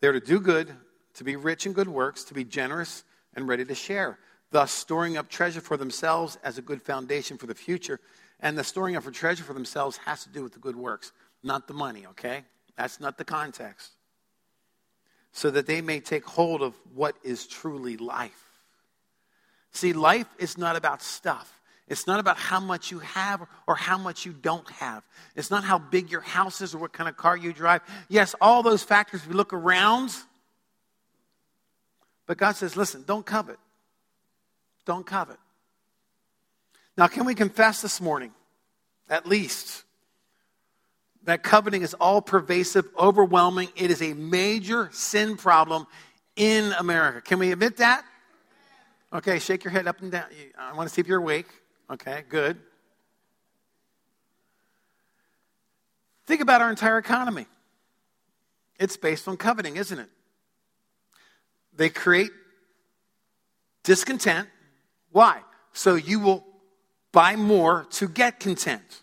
They're 0.00 0.12
to 0.12 0.20
do 0.20 0.40
good, 0.40 0.74
to 1.14 1.24
be 1.24 1.36
rich 1.36 1.66
in 1.66 1.74
good 1.74 1.86
works, 1.86 2.24
to 2.24 2.34
be 2.34 2.44
generous 2.44 3.04
and 3.34 3.46
ready 3.46 3.64
to 3.64 3.74
share, 3.74 4.18
thus 4.50 4.72
storing 4.72 5.16
up 5.16 5.28
treasure 5.28 5.60
for 5.60 5.76
themselves 5.76 6.38
as 6.42 6.58
a 6.58 6.62
good 6.62 6.82
foundation 6.82 7.38
for 7.38 7.46
the 7.46 7.54
future. 7.54 8.00
And 8.40 8.58
the 8.58 8.64
storing 8.64 8.96
up 8.96 9.04
for 9.04 9.12
treasure 9.12 9.44
for 9.44 9.52
themselves 9.52 9.98
has 9.98 10.24
to 10.24 10.30
do 10.30 10.42
with 10.42 10.54
the 10.54 10.58
good 10.58 10.74
works, 10.74 11.12
not 11.42 11.66
the 11.66 11.74
money, 11.74 12.06
okay? 12.06 12.44
That's 12.76 13.00
not 13.00 13.18
the 13.18 13.24
context. 13.24 13.92
So 15.32 15.50
that 15.50 15.66
they 15.66 15.80
may 15.80 16.00
take 16.00 16.24
hold 16.24 16.62
of 16.62 16.74
what 16.94 17.16
is 17.22 17.46
truly 17.46 17.96
life. 17.96 18.60
See, 19.72 19.92
life 19.92 20.26
is 20.38 20.58
not 20.58 20.76
about 20.76 21.02
stuff. 21.02 21.60
It's 21.88 22.06
not 22.06 22.20
about 22.20 22.36
how 22.38 22.60
much 22.60 22.90
you 22.90 23.00
have 23.00 23.46
or 23.66 23.74
how 23.74 23.98
much 23.98 24.24
you 24.24 24.32
don't 24.32 24.68
have. 24.70 25.02
It's 25.34 25.50
not 25.50 25.64
how 25.64 25.78
big 25.78 26.10
your 26.10 26.20
house 26.20 26.60
is 26.60 26.74
or 26.74 26.78
what 26.78 26.92
kind 26.92 27.08
of 27.08 27.16
car 27.16 27.36
you 27.36 27.52
drive. 27.52 27.82
Yes, 28.08 28.34
all 28.40 28.62
those 28.62 28.82
factors 28.82 29.26
we 29.26 29.34
look 29.34 29.52
around. 29.52 30.10
But 32.26 32.38
God 32.38 32.52
says, 32.56 32.76
listen, 32.76 33.04
don't 33.06 33.26
covet. 33.26 33.58
Don't 34.84 35.04
covet. 35.04 35.38
Now, 36.96 37.08
can 37.08 37.24
we 37.24 37.34
confess 37.34 37.82
this 37.82 38.00
morning, 38.00 38.32
at 39.08 39.26
least, 39.26 39.84
that 41.24 41.42
coveting 41.42 41.82
is 41.82 41.94
all 41.94 42.20
pervasive, 42.20 42.88
overwhelming? 42.98 43.68
It 43.76 43.90
is 43.90 44.02
a 44.02 44.14
major 44.14 44.88
sin 44.92 45.36
problem 45.36 45.86
in 46.36 46.72
America. 46.78 47.20
Can 47.20 47.38
we 47.38 47.52
admit 47.52 47.76
that? 47.78 48.04
Okay, 49.12 49.38
shake 49.38 49.64
your 49.64 49.70
head 49.70 49.86
up 49.86 50.00
and 50.00 50.10
down. 50.10 50.24
I 50.58 50.74
want 50.74 50.88
to 50.88 50.94
see 50.94 51.00
if 51.00 51.06
you're 51.06 51.18
awake. 51.18 51.46
Okay, 51.90 52.24
good. 52.28 52.58
Think 56.26 56.40
about 56.40 56.62
our 56.62 56.70
entire 56.70 56.98
economy. 56.98 57.46
It's 58.78 58.96
based 58.96 59.28
on 59.28 59.36
coveting, 59.36 59.76
isn't 59.76 59.98
it? 59.98 60.08
They 61.74 61.88
create 61.88 62.30
discontent. 63.82 64.48
Why? 65.10 65.42
So 65.72 65.94
you 65.94 66.20
will 66.20 66.44
buy 67.12 67.36
more 67.36 67.86
to 67.90 68.08
get 68.08 68.40
content. 68.40 69.02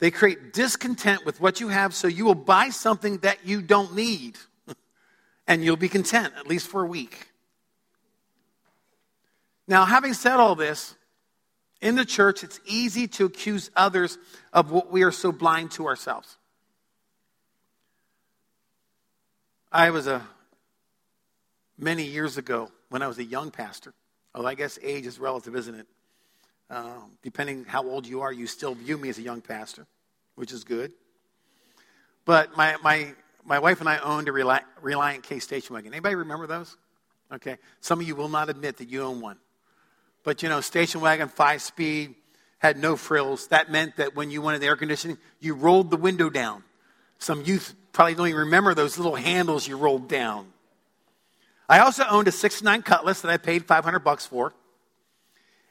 They 0.00 0.10
create 0.10 0.52
discontent 0.52 1.24
with 1.24 1.40
what 1.40 1.60
you 1.60 1.68
have, 1.68 1.94
so 1.94 2.08
you 2.08 2.24
will 2.24 2.34
buy 2.34 2.70
something 2.70 3.18
that 3.18 3.46
you 3.46 3.62
don't 3.62 3.94
need. 3.94 4.36
and 5.46 5.64
you'll 5.64 5.76
be 5.76 5.88
content, 5.88 6.34
at 6.36 6.46
least 6.46 6.68
for 6.68 6.82
a 6.82 6.86
week. 6.86 7.28
Now, 9.66 9.84
having 9.84 10.12
said 10.12 10.34
all 10.34 10.54
this, 10.54 10.94
in 11.80 11.96
the 11.96 12.04
church, 12.04 12.42
it's 12.44 12.60
easy 12.66 13.06
to 13.08 13.26
accuse 13.26 13.70
others 13.76 14.18
of 14.52 14.70
what 14.70 14.90
we 14.90 15.02
are 15.02 15.12
so 15.12 15.32
blind 15.32 15.70
to 15.72 15.86
ourselves. 15.86 16.36
I 19.70 19.90
was 19.90 20.06
a 20.06 20.26
many 21.76 22.04
years 22.04 22.38
ago 22.38 22.70
when 22.90 23.02
I 23.02 23.08
was 23.08 23.18
a 23.18 23.24
young 23.24 23.50
pastor. 23.50 23.92
Well, 24.34 24.46
I 24.46 24.54
guess 24.54 24.78
age 24.82 25.06
is 25.06 25.18
relative, 25.18 25.56
isn't 25.56 25.74
it? 25.74 25.86
Uh, 26.70 27.00
depending 27.22 27.64
how 27.64 27.84
old 27.84 28.06
you 28.06 28.22
are, 28.22 28.32
you 28.32 28.46
still 28.46 28.74
view 28.74 28.96
me 28.96 29.08
as 29.08 29.18
a 29.18 29.22
young 29.22 29.40
pastor, 29.40 29.86
which 30.34 30.52
is 30.52 30.64
good. 30.64 30.92
But 32.24 32.56
my, 32.56 32.76
my, 32.82 33.12
my 33.44 33.58
wife 33.58 33.80
and 33.80 33.88
I 33.88 33.98
owned 33.98 34.28
a 34.28 34.32
Reliant 34.32 35.22
K 35.22 35.38
station 35.38 35.74
wagon. 35.74 35.92
Anybody 35.92 36.14
remember 36.14 36.46
those? 36.46 36.76
Okay. 37.32 37.58
Some 37.80 38.00
of 38.00 38.06
you 38.06 38.16
will 38.16 38.28
not 38.28 38.48
admit 38.48 38.78
that 38.78 38.88
you 38.88 39.02
own 39.02 39.20
one. 39.20 39.36
But 40.22 40.42
you 40.42 40.48
know, 40.48 40.60
station 40.60 41.00
wagon, 41.00 41.28
five 41.28 41.60
speed, 41.60 42.14
had 42.58 42.78
no 42.78 42.96
frills. 42.96 43.48
That 43.48 43.70
meant 43.70 43.96
that 43.96 44.16
when 44.16 44.30
you 44.30 44.40
wanted 44.40 44.60
the 44.60 44.66
air 44.66 44.76
conditioning, 44.76 45.18
you 45.40 45.54
rolled 45.54 45.90
the 45.90 45.98
window 45.98 46.30
down. 46.30 46.64
Some 47.18 47.42
youth 47.42 47.74
probably 47.92 48.14
don't 48.14 48.28
even 48.28 48.40
remember 48.40 48.74
those 48.74 48.96
little 48.96 49.14
handles 49.14 49.68
you 49.68 49.76
rolled 49.76 50.08
down. 50.08 50.46
I 51.68 51.80
also 51.80 52.04
owned 52.08 52.28
a 52.28 52.32
69 52.32 52.82
Cutlass 52.82 53.20
that 53.20 53.30
I 53.30 53.36
paid 53.36 53.66
500 53.66 54.00
bucks 54.00 54.26
for. 54.26 54.54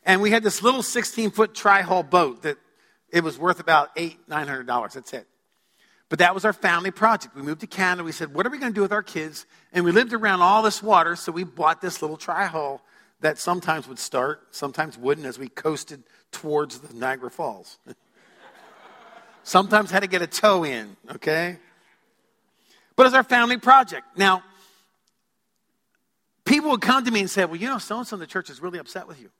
And 0.05 0.21
we 0.21 0.31
had 0.31 0.43
this 0.43 0.61
little 0.61 0.83
16 0.83 1.31
foot 1.31 1.53
tri 1.55 1.81
hull 1.81 2.03
boat 2.03 2.43
that 2.43 2.57
it 3.09 3.23
was 3.23 3.37
worth 3.37 3.59
about 3.59 3.89
eight, 3.95 4.17
nine 4.27 4.47
hundred 4.47 4.67
dollars. 4.67 4.93
That's 4.93 5.13
it. 5.13 5.27
But 6.09 6.19
that 6.19 6.35
was 6.35 6.45
our 6.45 6.53
family 6.53 6.91
project. 6.91 7.35
We 7.35 7.41
moved 7.41 7.61
to 7.61 7.67
Canada. 7.67 8.03
We 8.03 8.11
said, 8.11 8.33
what 8.33 8.45
are 8.45 8.49
we 8.49 8.59
going 8.59 8.71
to 8.71 8.75
do 8.75 8.81
with 8.81 8.91
our 8.91 9.01
kids? 9.01 9.45
And 9.71 9.85
we 9.85 9.91
lived 9.91 10.13
around 10.13 10.41
all 10.41 10.61
this 10.61 10.83
water, 10.83 11.15
so 11.15 11.31
we 11.31 11.43
bought 11.43 11.81
this 11.81 12.01
little 12.01 12.17
tri 12.17 12.45
hull 12.45 12.81
that 13.21 13.39
sometimes 13.39 13.87
would 13.87 13.97
start, 13.97 14.47
sometimes 14.51 14.97
wouldn't, 14.97 15.25
as 15.25 15.39
we 15.39 15.47
coasted 15.47 16.03
towards 16.31 16.79
the 16.79 16.93
Niagara 16.93 17.31
Falls. 17.31 17.79
sometimes 19.43 19.91
had 19.91 20.01
to 20.01 20.07
get 20.07 20.21
a 20.21 20.27
tow 20.27 20.63
in, 20.63 20.95
okay? 21.13 21.57
But 22.95 23.07
it's 23.07 23.15
our 23.15 23.23
family 23.23 23.57
project. 23.57 24.05
Now, 24.15 24.43
people 26.45 26.69
would 26.71 26.81
come 26.81 27.05
to 27.05 27.11
me 27.11 27.21
and 27.21 27.29
say, 27.29 27.45
Well, 27.45 27.55
you 27.55 27.67
know, 27.67 27.77
so 27.77 27.97
and 27.97 28.07
so 28.07 28.15
in 28.15 28.19
the 28.19 28.27
church 28.27 28.49
is 28.49 28.61
really 28.61 28.79
upset 28.79 29.07
with 29.07 29.19
you. 29.19 29.31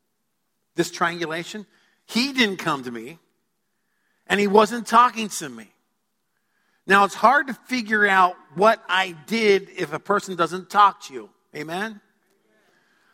This 0.76 0.92
triangulation, 0.92 1.66
he 2.06 2.34
didn't 2.34 2.58
come 2.58 2.84
to 2.84 2.92
me, 2.92 3.20
and 4.28 4.40
he 4.40 4.48
wasn't 4.48 4.88
talking 4.88 5.30
to 5.30 5.50
me. 5.50 5.70
Now, 6.86 7.06
it's 7.06 7.16
hard 7.16 7.48
to 7.48 7.54
figure 7.54 8.06
out 8.08 8.36
what 8.56 8.84
I 8.90 9.16
did 9.28 9.70
if 9.78 9.94
a 9.94 10.00
person 10.00 10.36
doesn't 10.36 10.70
talk 10.70 11.04
to 11.04 11.14
you. 11.14 11.30
Amen? 11.56 12.02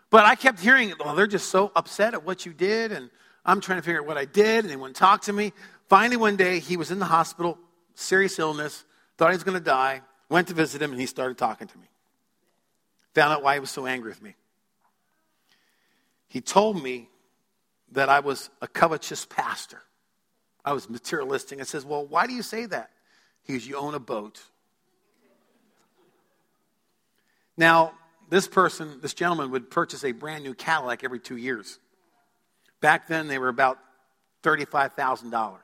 But 0.09 0.25
I 0.25 0.35
kept 0.35 0.59
hearing, 0.59 0.93
well, 0.99 1.15
they're 1.15 1.27
just 1.27 1.49
so 1.49 1.71
upset 1.75 2.13
at 2.13 2.23
what 2.23 2.45
you 2.45 2.53
did, 2.53 2.91
and 2.91 3.11
I'm 3.45 3.61
trying 3.61 3.77
to 3.77 3.83
figure 3.83 4.01
out 4.01 4.07
what 4.07 4.17
I 4.17 4.25
did, 4.25 4.63
and 4.65 4.69
they 4.69 4.75
wouldn't 4.75 4.95
talk 4.95 5.23
to 5.23 5.33
me. 5.33 5.53
Finally, 5.87 6.17
one 6.17 6.35
day, 6.35 6.59
he 6.59 6.77
was 6.77 6.89
in 6.89 6.99
the 6.99 7.05
hospital, 7.05 7.59
serious 7.93 8.39
illness, 8.39 8.85
thought 9.17 9.29
he 9.29 9.35
was 9.35 9.43
going 9.43 9.57
to 9.57 9.63
die, 9.63 10.01
went 10.29 10.47
to 10.47 10.53
visit 10.53 10.81
him, 10.81 10.91
and 10.91 10.99
he 10.99 11.05
started 11.05 11.37
talking 11.37 11.67
to 11.67 11.77
me. 11.77 11.87
Found 13.13 13.33
out 13.33 13.43
why 13.43 13.53
he 13.55 13.59
was 13.59 13.69
so 13.69 13.85
angry 13.85 14.09
with 14.09 14.21
me. 14.21 14.35
He 16.27 16.41
told 16.41 16.81
me 16.81 17.09
that 17.91 18.09
I 18.09 18.19
was 18.19 18.49
a 18.61 18.67
covetous 18.67 19.25
pastor. 19.25 19.81
I 20.63 20.73
was 20.73 20.89
materialistic. 20.89 21.59
I 21.59 21.63
says, 21.63 21.85
Well, 21.85 22.05
why 22.05 22.27
do 22.27 22.33
you 22.33 22.43
say 22.43 22.65
that? 22.65 22.91
He 23.43 23.53
goes, 23.53 23.67
You 23.67 23.77
own 23.77 23.95
a 23.95 23.99
boat. 23.99 24.41
Now, 27.57 27.93
this 28.29 28.47
person, 28.47 28.99
this 29.01 29.13
gentleman, 29.13 29.51
would 29.51 29.69
purchase 29.69 30.03
a 30.03 30.11
brand 30.11 30.43
new 30.43 30.53
Cadillac 30.53 31.03
every 31.03 31.19
two 31.19 31.35
years. 31.35 31.79
Back 32.79 33.07
then, 33.07 33.27
they 33.27 33.37
were 33.37 33.49
about 33.49 33.79
$35,000. 34.43 35.57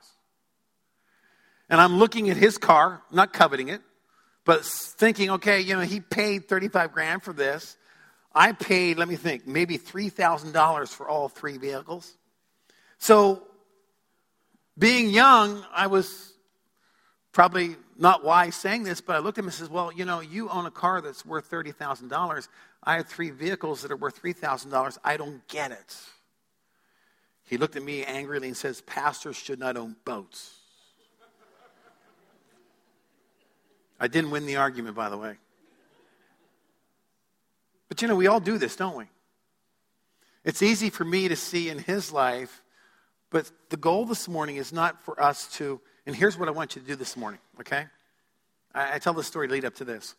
And 1.68 1.80
I'm 1.80 1.98
looking 1.98 2.28
at 2.28 2.36
his 2.36 2.58
car, 2.58 3.02
not 3.10 3.32
coveting 3.32 3.68
it, 3.68 3.80
but 4.44 4.64
thinking, 4.64 5.30
okay, 5.30 5.60
you 5.60 5.74
know, 5.74 5.80
he 5.80 6.00
paid 6.00 6.48
35 6.48 6.92
grand 6.92 7.22
for 7.22 7.32
this. 7.32 7.76
I 8.36 8.52
paid, 8.52 8.98
let 8.98 9.08
me 9.08 9.16
think, 9.16 9.46
maybe 9.46 9.78
$3,000 9.78 10.88
for 10.88 11.08
all 11.08 11.30
three 11.30 11.56
vehicles. 11.56 12.18
So, 12.98 13.42
being 14.78 15.08
young, 15.08 15.64
I 15.74 15.86
was 15.86 16.34
probably 17.32 17.76
not 17.98 18.24
wise 18.24 18.54
saying 18.54 18.82
this, 18.82 19.00
but 19.00 19.16
I 19.16 19.20
looked 19.20 19.38
at 19.38 19.40
him 19.40 19.46
and 19.46 19.54
says, 19.54 19.70
Well, 19.70 19.90
you 19.90 20.04
know, 20.04 20.20
you 20.20 20.50
own 20.50 20.66
a 20.66 20.70
car 20.70 21.00
that's 21.00 21.24
worth 21.24 21.50
$30,000. 21.50 22.48
I 22.84 22.96
have 22.96 23.08
three 23.08 23.30
vehicles 23.30 23.80
that 23.80 23.90
are 23.90 23.96
worth 23.96 24.22
$3,000. 24.22 24.98
I 25.02 25.16
don't 25.16 25.46
get 25.48 25.72
it. 25.72 25.96
He 27.44 27.56
looked 27.56 27.76
at 27.76 27.82
me 27.82 28.04
angrily 28.04 28.48
and 28.48 28.56
says, 28.56 28.82
Pastors 28.82 29.36
should 29.36 29.58
not 29.58 29.78
own 29.78 29.96
boats. 30.04 30.56
I 33.98 34.08
didn't 34.08 34.30
win 34.30 34.44
the 34.44 34.56
argument, 34.56 34.94
by 34.94 35.08
the 35.08 35.16
way. 35.16 35.38
But 37.88 38.02
you 38.02 38.08
know, 38.08 38.16
we 38.16 38.26
all 38.26 38.40
do 38.40 38.58
this, 38.58 38.76
don't 38.76 38.96
we? 38.96 39.04
It's 40.44 40.62
easy 40.62 40.90
for 40.90 41.04
me 41.04 41.28
to 41.28 41.36
see 41.36 41.68
in 41.68 41.78
his 41.78 42.12
life, 42.12 42.62
but 43.30 43.50
the 43.70 43.76
goal 43.76 44.06
this 44.06 44.28
morning 44.28 44.56
is 44.56 44.72
not 44.72 45.02
for 45.02 45.20
us 45.20 45.48
to 45.54 45.80
and 46.06 46.14
here's 46.14 46.38
what 46.38 46.48
I 46.48 46.52
want 46.52 46.76
you 46.76 46.82
to 46.82 46.86
do 46.86 46.94
this 46.94 47.16
morning, 47.16 47.40
okay? 47.60 47.86
I, 48.72 48.94
I 48.94 48.98
tell 48.98 49.12
the 49.12 49.24
story 49.24 49.48
lead 49.48 49.64
up 49.64 49.74
to 49.76 49.84
this. 49.84 50.14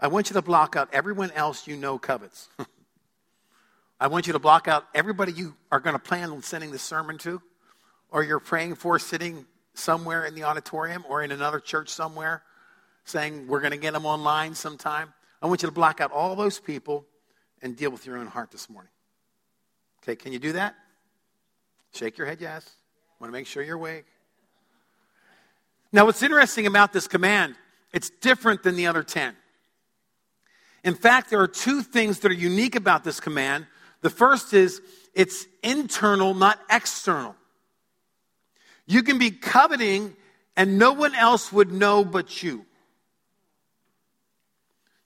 I 0.00 0.08
want 0.08 0.28
you 0.28 0.34
to 0.34 0.42
block 0.42 0.74
out 0.74 0.88
everyone 0.92 1.30
else 1.30 1.66
you 1.66 1.76
know 1.76 1.96
covets. 1.96 2.48
I 4.00 4.08
want 4.08 4.26
you 4.26 4.32
to 4.34 4.38
block 4.38 4.68
out 4.68 4.84
everybody 4.94 5.32
you 5.32 5.54
are 5.70 5.80
going 5.80 5.94
to 5.94 6.02
plan 6.02 6.30
on 6.30 6.42
sending 6.42 6.72
the 6.72 6.78
sermon 6.78 7.18
to, 7.18 7.40
or 8.10 8.24
you're 8.24 8.40
praying 8.40 8.74
for 8.74 8.98
sitting 8.98 9.46
somewhere 9.74 10.26
in 10.26 10.34
the 10.34 10.42
auditorium 10.42 11.04
or 11.08 11.22
in 11.22 11.30
another 11.30 11.60
church 11.60 11.88
somewhere, 11.88 12.42
saying, 13.04 13.46
We're 13.46 13.60
going 13.60 13.70
to 13.70 13.78
get 13.78 13.92
them 13.92 14.04
online 14.04 14.54
sometime. 14.54 15.14
I 15.46 15.48
want 15.48 15.62
you 15.62 15.68
to 15.68 15.72
block 15.72 16.00
out 16.00 16.10
all 16.10 16.34
those 16.34 16.58
people 16.58 17.06
and 17.62 17.76
deal 17.76 17.92
with 17.92 18.04
your 18.04 18.18
own 18.18 18.26
heart 18.26 18.50
this 18.50 18.68
morning. 18.68 18.90
Okay, 20.02 20.16
can 20.16 20.32
you 20.32 20.40
do 20.40 20.54
that? 20.54 20.74
Shake 21.94 22.18
your 22.18 22.26
head, 22.26 22.40
yes. 22.40 22.68
Want 23.20 23.32
to 23.32 23.32
make 23.32 23.46
sure 23.46 23.62
you're 23.62 23.76
awake. 23.76 24.06
Now, 25.92 26.04
what's 26.04 26.20
interesting 26.24 26.66
about 26.66 26.92
this 26.92 27.06
command, 27.06 27.54
it's 27.92 28.10
different 28.10 28.64
than 28.64 28.74
the 28.74 28.88
other 28.88 29.04
10. 29.04 29.36
In 30.82 30.96
fact, 30.96 31.30
there 31.30 31.40
are 31.40 31.46
two 31.46 31.80
things 31.80 32.18
that 32.20 32.32
are 32.32 32.34
unique 32.34 32.74
about 32.74 33.04
this 33.04 33.20
command. 33.20 33.68
The 34.00 34.10
first 34.10 34.52
is 34.52 34.82
it's 35.14 35.46
internal, 35.62 36.34
not 36.34 36.58
external. 36.68 37.36
You 38.84 39.04
can 39.04 39.20
be 39.20 39.30
coveting 39.30 40.16
and 40.56 40.76
no 40.76 40.92
one 40.92 41.14
else 41.14 41.52
would 41.52 41.70
know 41.70 42.04
but 42.04 42.42
you. 42.42 42.66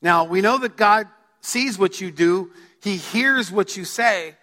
Now, 0.03 0.25
we 0.25 0.41
know 0.41 0.59
that 0.59 0.77
God 0.77 1.09
sees 1.41 1.79
what 1.79 2.01
you 2.01 2.11
do, 2.11 2.53
He 2.83 2.97
hears 2.97 3.51
what 3.53 3.77
you 3.77 3.85
say, 3.85 4.37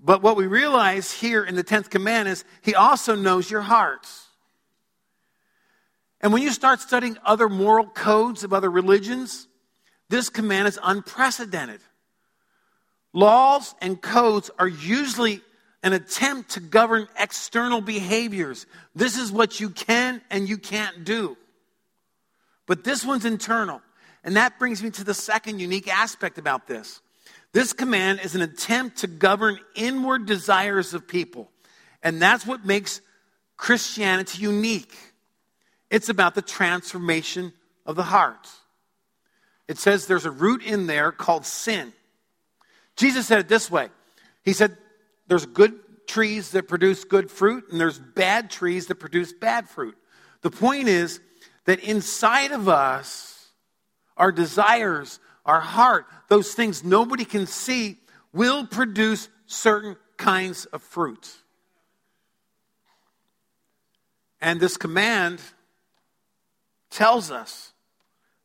but 0.00 0.22
what 0.22 0.36
we 0.36 0.46
realize 0.46 1.12
here 1.12 1.44
in 1.44 1.54
the 1.54 1.64
10th 1.64 1.90
command 1.90 2.28
is 2.28 2.44
He 2.62 2.74
also 2.74 3.14
knows 3.14 3.50
your 3.50 3.62
hearts. 3.62 4.28
And 6.20 6.32
when 6.32 6.42
you 6.42 6.50
start 6.50 6.80
studying 6.80 7.18
other 7.24 7.48
moral 7.48 7.86
codes 7.86 8.44
of 8.44 8.52
other 8.52 8.70
religions, 8.70 9.46
this 10.08 10.30
command 10.30 10.68
is 10.68 10.78
unprecedented. 10.82 11.80
Laws 13.12 13.74
and 13.80 14.00
codes 14.00 14.50
are 14.58 14.68
usually 14.68 15.40
an 15.82 15.92
attempt 15.92 16.52
to 16.52 16.60
govern 16.60 17.06
external 17.18 17.80
behaviors. 17.80 18.66
This 18.94 19.18
is 19.18 19.30
what 19.30 19.60
you 19.60 19.68
can 19.68 20.22
and 20.30 20.48
you 20.48 20.56
can't 20.56 21.04
do. 21.04 21.36
But 22.66 22.84
this 22.84 23.04
one's 23.04 23.26
internal. 23.26 23.82
And 24.24 24.36
that 24.36 24.58
brings 24.58 24.82
me 24.82 24.90
to 24.90 25.04
the 25.04 25.14
second 25.14 25.60
unique 25.60 25.86
aspect 25.86 26.38
about 26.38 26.66
this. 26.66 27.00
This 27.52 27.72
command 27.72 28.20
is 28.24 28.34
an 28.34 28.42
attempt 28.42 28.98
to 28.98 29.06
govern 29.06 29.58
inward 29.76 30.26
desires 30.26 30.94
of 30.94 31.06
people. 31.06 31.50
And 32.02 32.20
that's 32.20 32.46
what 32.46 32.64
makes 32.64 33.00
Christianity 33.56 34.42
unique. 34.42 34.96
It's 35.90 36.08
about 36.08 36.34
the 36.34 36.42
transformation 36.42 37.52
of 37.86 37.96
the 37.96 38.02
heart. 38.02 38.48
It 39.68 39.78
says 39.78 40.06
there's 40.06 40.26
a 40.26 40.30
root 40.30 40.62
in 40.64 40.86
there 40.86 41.12
called 41.12 41.46
sin. 41.46 41.92
Jesus 42.96 43.26
said 43.26 43.38
it 43.38 43.48
this 43.48 43.70
way 43.70 43.88
He 44.42 44.52
said, 44.52 44.76
There's 45.28 45.46
good 45.46 45.78
trees 46.06 46.50
that 46.50 46.68
produce 46.68 47.04
good 47.04 47.30
fruit, 47.30 47.64
and 47.70 47.80
there's 47.80 47.98
bad 47.98 48.50
trees 48.50 48.86
that 48.86 48.96
produce 48.96 49.32
bad 49.32 49.68
fruit. 49.68 49.96
The 50.42 50.50
point 50.50 50.88
is 50.88 51.20
that 51.64 51.80
inside 51.80 52.52
of 52.52 52.68
us, 52.68 53.33
our 54.16 54.32
desires, 54.32 55.18
our 55.44 55.60
heart, 55.60 56.06
those 56.28 56.54
things 56.54 56.84
nobody 56.84 57.24
can 57.24 57.46
see, 57.46 57.98
will 58.32 58.66
produce 58.66 59.28
certain 59.46 59.96
kinds 60.16 60.64
of 60.66 60.82
fruit. 60.82 61.36
And 64.40 64.60
this 64.60 64.76
command 64.76 65.40
tells 66.90 67.30
us 67.30 67.72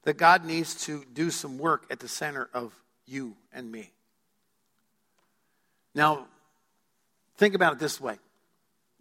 that 0.03 0.17
God 0.17 0.45
needs 0.45 0.85
to 0.85 1.03
do 1.13 1.29
some 1.29 1.57
work 1.57 1.85
at 1.91 1.99
the 1.99 2.07
center 2.07 2.49
of 2.53 2.73
you 3.05 3.35
and 3.51 3.71
me. 3.71 3.91
Now, 5.93 6.27
think 7.37 7.53
about 7.53 7.73
it 7.73 7.79
this 7.79 7.99
way. 7.99 8.17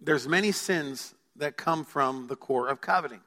There's 0.01 0.27
many 0.27 0.53
sins 0.53 1.15
that 1.37 1.57
come 1.57 1.85
from 1.85 2.27
the 2.27 2.37
core 2.37 2.69
of 2.69 2.81
coveting. 2.81 3.21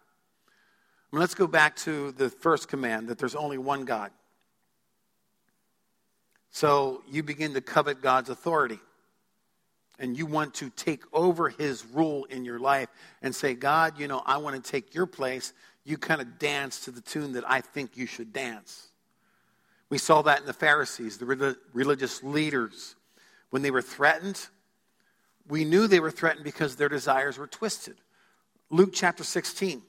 I 1.11 1.15
mean, 1.15 1.19
let's 1.19 1.35
go 1.35 1.47
back 1.47 1.75
to 1.77 2.11
the 2.13 2.29
first 2.29 2.67
command 2.67 3.09
that 3.09 3.17
there's 3.17 3.35
only 3.35 3.57
one 3.57 3.83
God. 3.83 4.11
So 6.51 7.03
you 7.09 7.23
begin 7.23 7.53
to 7.53 7.61
covet 7.61 8.01
God's 8.01 8.29
authority. 8.29 8.79
And 9.99 10.17
you 10.17 10.25
want 10.25 10.55
to 10.55 10.69
take 10.71 11.03
over 11.13 11.49
his 11.49 11.85
rule 11.85 12.25
in 12.25 12.43
your 12.43 12.59
life 12.59 12.89
and 13.21 13.35
say, 13.35 13.53
God, 13.53 13.99
you 13.99 14.07
know, 14.07 14.23
I 14.25 14.37
want 14.37 14.61
to 14.61 14.71
take 14.71 14.95
your 14.95 15.05
place. 15.05 15.53
You 15.83 15.97
kind 15.97 16.21
of 16.21 16.39
dance 16.39 16.85
to 16.85 16.91
the 16.91 17.01
tune 17.01 17.33
that 17.33 17.43
I 17.47 17.61
think 17.61 17.97
you 17.97 18.07
should 18.07 18.33
dance. 18.33 18.87
We 19.89 19.97
saw 19.97 20.21
that 20.23 20.39
in 20.39 20.45
the 20.45 20.53
Pharisees, 20.53 21.17
the 21.17 21.57
religious 21.73 22.23
leaders 22.23 22.95
when 23.51 23.61
they 23.61 23.69
were 23.69 23.81
threatened, 23.81 24.47
we 25.47 25.65
knew 25.65 25.85
they 25.85 25.99
were 25.99 26.11
threatened 26.11 26.45
because 26.45 26.77
their 26.77 26.89
desires 26.89 27.37
were 27.37 27.47
twisted. 27.47 27.97
Luke 28.69 28.91
chapter 28.93 29.23
16. 29.23 29.83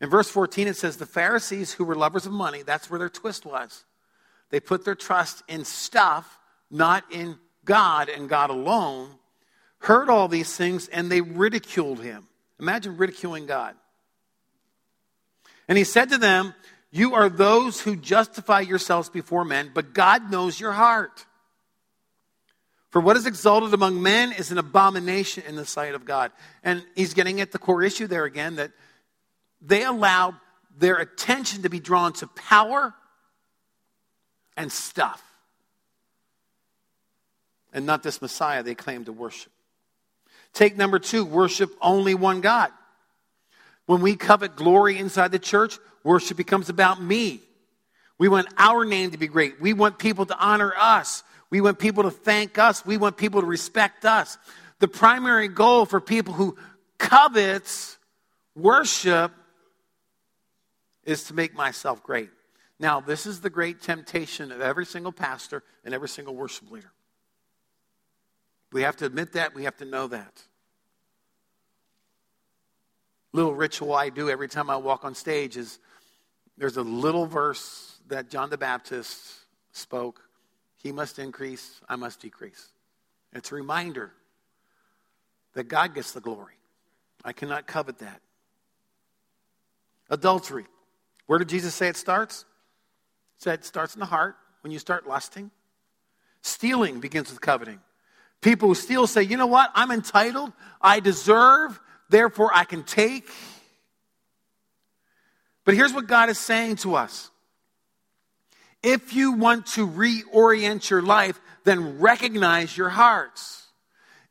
In 0.00 0.08
verse 0.08 0.30
14, 0.30 0.68
it 0.68 0.76
says, 0.76 0.96
The 0.96 1.06
Pharisees 1.06 1.72
who 1.72 1.84
were 1.84 1.94
lovers 1.94 2.26
of 2.26 2.32
money, 2.32 2.62
that's 2.62 2.88
where 2.90 2.98
their 2.98 3.08
twist 3.08 3.44
was. 3.44 3.84
They 4.50 4.60
put 4.60 4.84
their 4.84 4.94
trust 4.94 5.42
in 5.48 5.64
stuff, 5.64 6.38
not 6.70 7.04
in 7.10 7.38
God 7.64 8.08
and 8.08 8.28
God 8.28 8.50
alone, 8.50 9.10
heard 9.80 10.08
all 10.08 10.28
these 10.28 10.56
things, 10.56 10.88
and 10.88 11.10
they 11.10 11.20
ridiculed 11.20 12.00
him. 12.00 12.26
Imagine 12.58 12.96
ridiculing 12.96 13.46
God. 13.46 13.74
And 15.68 15.76
he 15.76 15.84
said 15.84 16.08
to 16.10 16.18
them, 16.18 16.54
You 16.90 17.14
are 17.14 17.28
those 17.28 17.80
who 17.80 17.94
justify 17.94 18.60
yourselves 18.60 19.10
before 19.10 19.44
men, 19.44 19.70
but 19.74 19.92
God 19.92 20.30
knows 20.30 20.58
your 20.58 20.72
heart. 20.72 21.26
For 22.90 23.00
what 23.02 23.18
is 23.18 23.26
exalted 23.26 23.74
among 23.74 24.02
men 24.02 24.32
is 24.32 24.50
an 24.50 24.56
abomination 24.56 25.44
in 25.46 25.56
the 25.56 25.66
sight 25.66 25.94
of 25.94 26.06
God. 26.06 26.32
And 26.64 26.82
he's 26.94 27.12
getting 27.12 27.40
at 27.42 27.52
the 27.52 27.58
core 27.58 27.82
issue 27.82 28.06
there 28.06 28.24
again 28.24 28.56
that 28.56 28.72
they 29.60 29.84
allowed 29.84 30.34
their 30.76 30.96
attention 30.96 31.62
to 31.62 31.68
be 31.68 31.80
drawn 31.80 32.12
to 32.14 32.26
power 32.28 32.94
and 34.56 34.70
stuff, 34.70 35.22
and 37.72 37.86
not 37.86 38.02
this 38.02 38.20
Messiah 38.22 38.62
they 38.62 38.74
claim 38.74 39.04
to 39.04 39.12
worship. 39.12 39.52
Take 40.52 40.76
number 40.76 40.98
two 40.98 41.24
worship 41.24 41.70
only 41.80 42.14
one 42.14 42.40
God. 42.40 42.70
When 43.86 44.00
we 44.00 44.16
covet 44.16 44.56
glory 44.56 44.98
inside 44.98 45.32
the 45.32 45.38
church, 45.38 45.78
worship 46.02 46.36
becomes 46.36 46.68
about 46.68 47.00
me. 47.00 47.40
We 48.18 48.28
want 48.28 48.48
our 48.58 48.84
name 48.84 49.12
to 49.12 49.18
be 49.18 49.28
great. 49.28 49.60
We 49.60 49.72
want 49.72 49.98
people 49.98 50.26
to 50.26 50.36
honor 50.38 50.72
us. 50.76 51.22
We 51.50 51.60
want 51.60 51.78
people 51.78 52.02
to 52.02 52.10
thank 52.10 52.58
us. 52.58 52.84
We 52.84 52.96
want 52.96 53.16
people 53.16 53.40
to 53.40 53.46
respect 53.46 54.04
us. 54.04 54.36
The 54.80 54.88
primary 54.88 55.48
goal 55.48 55.86
for 55.86 56.00
people 56.00 56.34
who 56.34 56.56
covets 56.98 57.96
worship 58.54 59.32
is 61.08 61.24
to 61.24 61.34
make 61.34 61.54
myself 61.54 62.02
great. 62.02 62.28
Now, 62.78 63.00
this 63.00 63.24
is 63.24 63.40
the 63.40 63.48
great 63.48 63.80
temptation 63.80 64.52
of 64.52 64.60
every 64.60 64.84
single 64.84 65.10
pastor 65.10 65.64
and 65.84 65.94
every 65.94 66.08
single 66.08 66.34
worship 66.36 66.70
leader. 66.70 66.92
We 68.72 68.82
have 68.82 68.96
to 68.96 69.06
admit 69.06 69.32
that. 69.32 69.54
We 69.54 69.64
have 69.64 69.78
to 69.78 69.86
know 69.86 70.06
that. 70.08 70.42
Little 73.32 73.54
ritual 73.54 73.94
I 73.94 74.10
do 74.10 74.28
every 74.28 74.48
time 74.48 74.68
I 74.68 74.76
walk 74.76 75.04
on 75.06 75.14
stage 75.14 75.56
is 75.56 75.78
there's 76.58 76.76
a 76.76 76.82
little 76.82 77.24
verse 77.24 77.98
that 78.08 78.28
John 78.28 78.50
the 78.50 78.58
Baptist 78.58 79.32
spoke 79.72 80.20
he 80.76 80.92
must 80.92 81.18
increase, 81.18 81.80
I 81.88 81.96
must 81.96 82.20
decrease. 82.20 82.68
It's 83.32 83.50
a 83.50 83.54
reminder 83.54 84.12
that 85.54 85.64
God 85.64 85.94
gets 85.94 86.12
the 86.12 86.20
glory. 86.20 86.54
I 87.24 87.32
cannot 87.32 87.66
covet 87.66 87.98
that. 87.98 88.20
Adultery. 90.10 90.66
Where 91.28 91.38
did 91.38 91.50
Jesus 91.50 91.74
say 91.74 91.88
it 91.88 91.96
starts? 91.96 92.46
He 93.36 93.44
said 93.44 93.60
it 93.60 93.64
starts 93.64 93.94
in 93.94 94.00
the 94.00 94.06
heart 94.06 94.34
when 94.62 94.72
you 94.72 94.78
start 94.78 95.06
lusting. 95.06 95.50
Stealing 96.40 97.00
begins 97.00 97.30
with 97.30 97.40
coveting. 97.40 97.80
People 98.40 98.68
who 98.68 98.74
steal 98.74 99.06
say, 99.06 99.22
you 99.22 99.36
know 99.36 99.46
what? 99.46 99.70
I'm 99.74 99.90
entitled. 99.90 100.52
I 100.80 101.00
deserve. 101.00 101.78
Therefore, 102.08 102.50
I 102.54 102.64
can 102.64 102.82
take. 102.82 103.28
But 105.66 105.74
here's 105.74 105.92
what 105.92 106.06
God 106.06 106.30
is 106.30 106.38
saying 106.38 106.76
to 106.76 106.94
us 106.94 107.30
if 108.82 109.12
you 109.12 109.32
want 109.32 109.66
to 109.74 109.86
reorient 109.86 110.88
your 110.88 111.02
life, 111.02 111.38
then 111.64 111.98
recognize 111.98 112.74
your 112.74 112.88
hearts. 112.88 113.66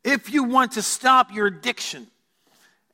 If 0.02 0.32
you 0.32 0.42
want 0.42 0.72
to 0.72 0.82
stop 0.82 1.32
your 1.32 1.46
addiction, 1.46 2.08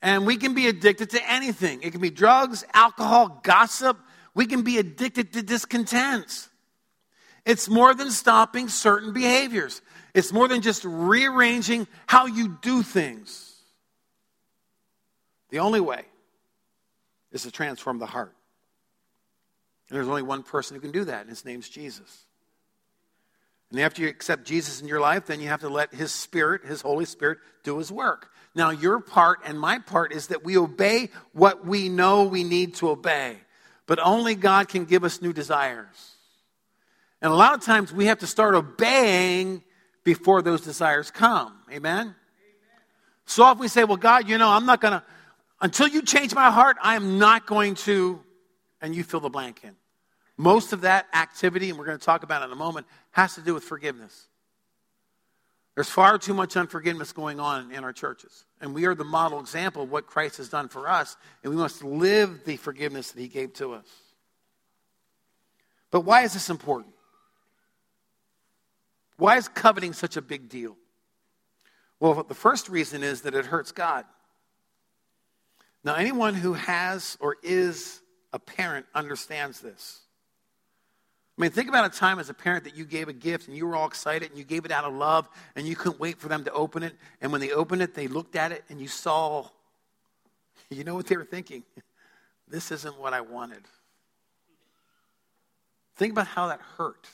and 0.05 0.27
we 0.27 0.37
can 0.37 0.53
be 0.53 0.69
addicted 0.69 1.11
to 1.11 1.31
anything, 1.31 1.83
it 1.83 1.93
can 1.93 2.01
be 2.03 2.11
drugs, 2.11 2.63
alcohol, 2.75 3.41
gossip, 3.43 3.99
we 4.35 4.45
can 4.45 4.61
be 4.61 4.77
addicted 4.77 5.33
to 5.33 5.43
discontent. 5.43 6.51
It's 7.47 7.71
more 7.71 7.95
than 7.95 8.11
stopping 8.11 8.69
certain 8.69 9.15
behaviors. 9.15 9.81
It's 10.13 10.31
more 10.31 10.47
than 10.47 10.61
just 10.61 10.85
rearranging 10.85 11.87
how 12.07 12.27
you 12.27 12.59
do 12.61 12.83
things. 12.83 13.55
The 15.49 15.61
only 15.61 15.81
way 15.81 16.05
is 17.33 17.45
to 17.45 17.51
transform 17.51 17.99
the 17.99 18.07
heart. 18.07 18.35
And 19.89 19.97
there's 19.97 20.09
only 20.09 20.23
one 20.23 20.43
person 20.43 20.75
who 20.75 20.83
can 20.83 20.93
do 20.93 21.05
that, 21.05 21.23
and 21.23 21.31
his 21.31 21.47
name's 21.47 21.69
Jesus. 21.69 22.27
And 23.71 23.81
after 23.81 24.03
you 24.03 24.09
accept 24.09 24.45
Jesus 24.45 24.83
in 24.83 24.89
your 24.89 25.01
life, 25.01 25.27
then 25.27 25.41
you 25.41 25.49
have 25.49 25.61
to 25.61 25.69
let 25.71 25.95
his 25.95 26.13
Spirit, 26.13 26.67
his 26.67 26.83
Holy 26.83 27.07
Spirit, 27.07 27.39
do 27.63 27.79
his 27.79 27.91
work. 27.91 28.31
Now, 28.55 28.71
your 28.71 29.01
part 29.01 29.41
and 29.45 29.59
my 29.59 29.79
part 29.79 30.13
is 30.13 30.29
that 30.29 30.45
we 30.45 30.57
obey 30.57 31.11
what 31.33 31.67
we 31.67 31.89
know 31.89 32.25
we 32.25 32.45
need 32.45 32.75
to 32.77 32.91
obey. 32.91 33.37
But 33.87 33.99
only 33.99 34.35
God 34.35 34.69
can 34.69 34.85
give 34.85 35.05
us 35.05 35.21
new 35.21 35.33
desires. 35.33 36.13
And 37.21 37.33
a 37.33 37.35
lot 37.35 37.55
of 37.55 37.63
times 37.63 37.93
we 37.93 38.07
have 38.07 38.19
to 38.21 38.27
start 38.27 38.55
obeying 38.55 39.63
before 40.05 40.43
those 40.43 40.61
desires 40.61 41.11
come. 41.11 41.55
Amen? 41.71 42.01
Amen. 42.01 42.15
So 43.27 43.43
often 43.43 43.61
we 43.61 43.69
say, 43.69 43.85
well, 43.85 43.97
God, 43.97 44.29
you 44.29 44.39
know, 44.39 44.49
I'm 44.49 44.67
not 44.67 44.81
going 44.81 44.93
to, 44.93 45.03
until 45.61 45.89
you 45.89 46.03
change 46.03 46.35
my 46.35 46.51
heart, 46.51 46.77
I 46.83 46.97
am 46.97 47.19
not 47.19 47.47
going 47.47 47.75
to 47.77 48.21
and 48.81 48.95
you 48.95 49.03
fill 49.03 49.21
the 49.21 49.31
blank 49.31 49.61
in. 49.65 49.75
Most 50.37 50.73
of 50.73 50.83
that 50.83 51.07
activity, 51.15 51.71
and 51.71 51.79
we're 51.79 51.87
going 51.87 51.99
to 51.99 52.05
talk 52.05 52.23
about 52.23 52.43
it 52.43 52.47
in 52.47 52.53
a 52.53 52.57
moment, 52.57 52.87
has 53.13 53.35
to 53.37 53.41
do 53.41 53.55
with 53.55 53.65
forgiveness. 53.65 54.29
There's 55.75 55.89
far 55.89 56.19
too 56.19 56.35
much 56.35 56.57
unforgiveness 56.57 57.13
going 57.13 57.41
on 57.41 57.73
in 57.73 57.83
our 57.83 57.93
churches. 57.93 58.45
And 58.61 58.75
we 58.75 58.87
are 58.87 58.95
the 58.95 59.05
model 59.05 59.41
example 59.41 59.83
of 59.83 59.91
what 59.91 60.07
Christ 60.07 60.37
has 60.37 60.49
done 60.49 60.69
for 60.69 60.89
us, 60.89 61.17
and 61.43 61.53
we 61.53 61.59
must 61.59 61.83
live 61.83 62.45
the 62.45 62.57
forgiveness 62.57 63.11
that 63.11 63.21
he 63.21 63.29
gave 63.29 63.53
to 63.55 63.73
us. 63.73 63.87
But 65.91 66.03
why 66.03 66.23
is 66.23 66.33
this 66.33 66.49
important? 66.49 66.95
Why 69.17 69.37
is 69.37 69.49
coveting 69.49 69.93
such 69.93 70.17
a 70.17 70.23
big 70.23 70.49
deal? 70.49 70.77
Well, 71.99 72.23
the 72.23 72.35
first 72.35 72.69
reason 72.69 73.03
is 73.03 73.23
that 73.23 73.35
it 73.35 73.47
hurts 73.47 73.73
God. 73.73 74.05
Now, 75.83 75.95
anyone 75.95 76.35
who 76.35 76.55
has 76.55 77.17
or 77.21 77.37
is 77.43 78.01
a 78.33 78.39
parent 78.39 78.87
understands 78.95 79.61
this. 79.61 80.01
I 81.37 81.43
mean, 81.43 81.51
think 81.51 81.69
about 81.69 81.93
a 81.93 81.99
time 81.99 82.21
as 82.21 82.31
a 82.31 82.35
parent 82.35 82.65
that 82.65 82.77
you 82.77 82.85
gave 82.85 83.09
a 83.09 83.13
gift 83.13 83.49
and 83.49 83.57
you 83.57 83.67
were 83.67 83.75
all 83.75 83.89
excited 83.89 84.31
and 84.31 84.39
you 84.39 84.45
gave 84.45 84.65
it 84.65 84.71
out 84.71 84.85
of 84.85 84.95
love 84.95 85.29
and 85.57 85.67
you 85.67 85.75
couldn't 85.75 85.99
wait 85.99 86.21
for 86.21 86.29
them 86.29 86.45
to 86.45 86.53
open 86.53 86.85
it. 86.85 86.95
And 87.21 87.33
when 87.33 87.41
they 87.41 87.51
opened 87.51 87.83
it, 87.83 87.95
they 87.95 88.07
looked 88.07 88.37
at 88.37 88.53
it 88.53 88.65
and 88.69 88.81
you 88.81 88.87
saw, 88.87 89.49
you 90.71 90.85
know 90.85 90.95
what 90.95 91.07
they 91.07 91.17
were 91.17 91.25
thinking? 91.25 91.63
This 92.47 92.71
isn't 92.71 93.01
what 93.01 93.15
I 93.15 93.23
wanted. 93.23 93.63
Think 95.97 96.13
about 96.13 96.27
how 96.27 96.49
that 96.49 96.61
hurt. 96.77 97.09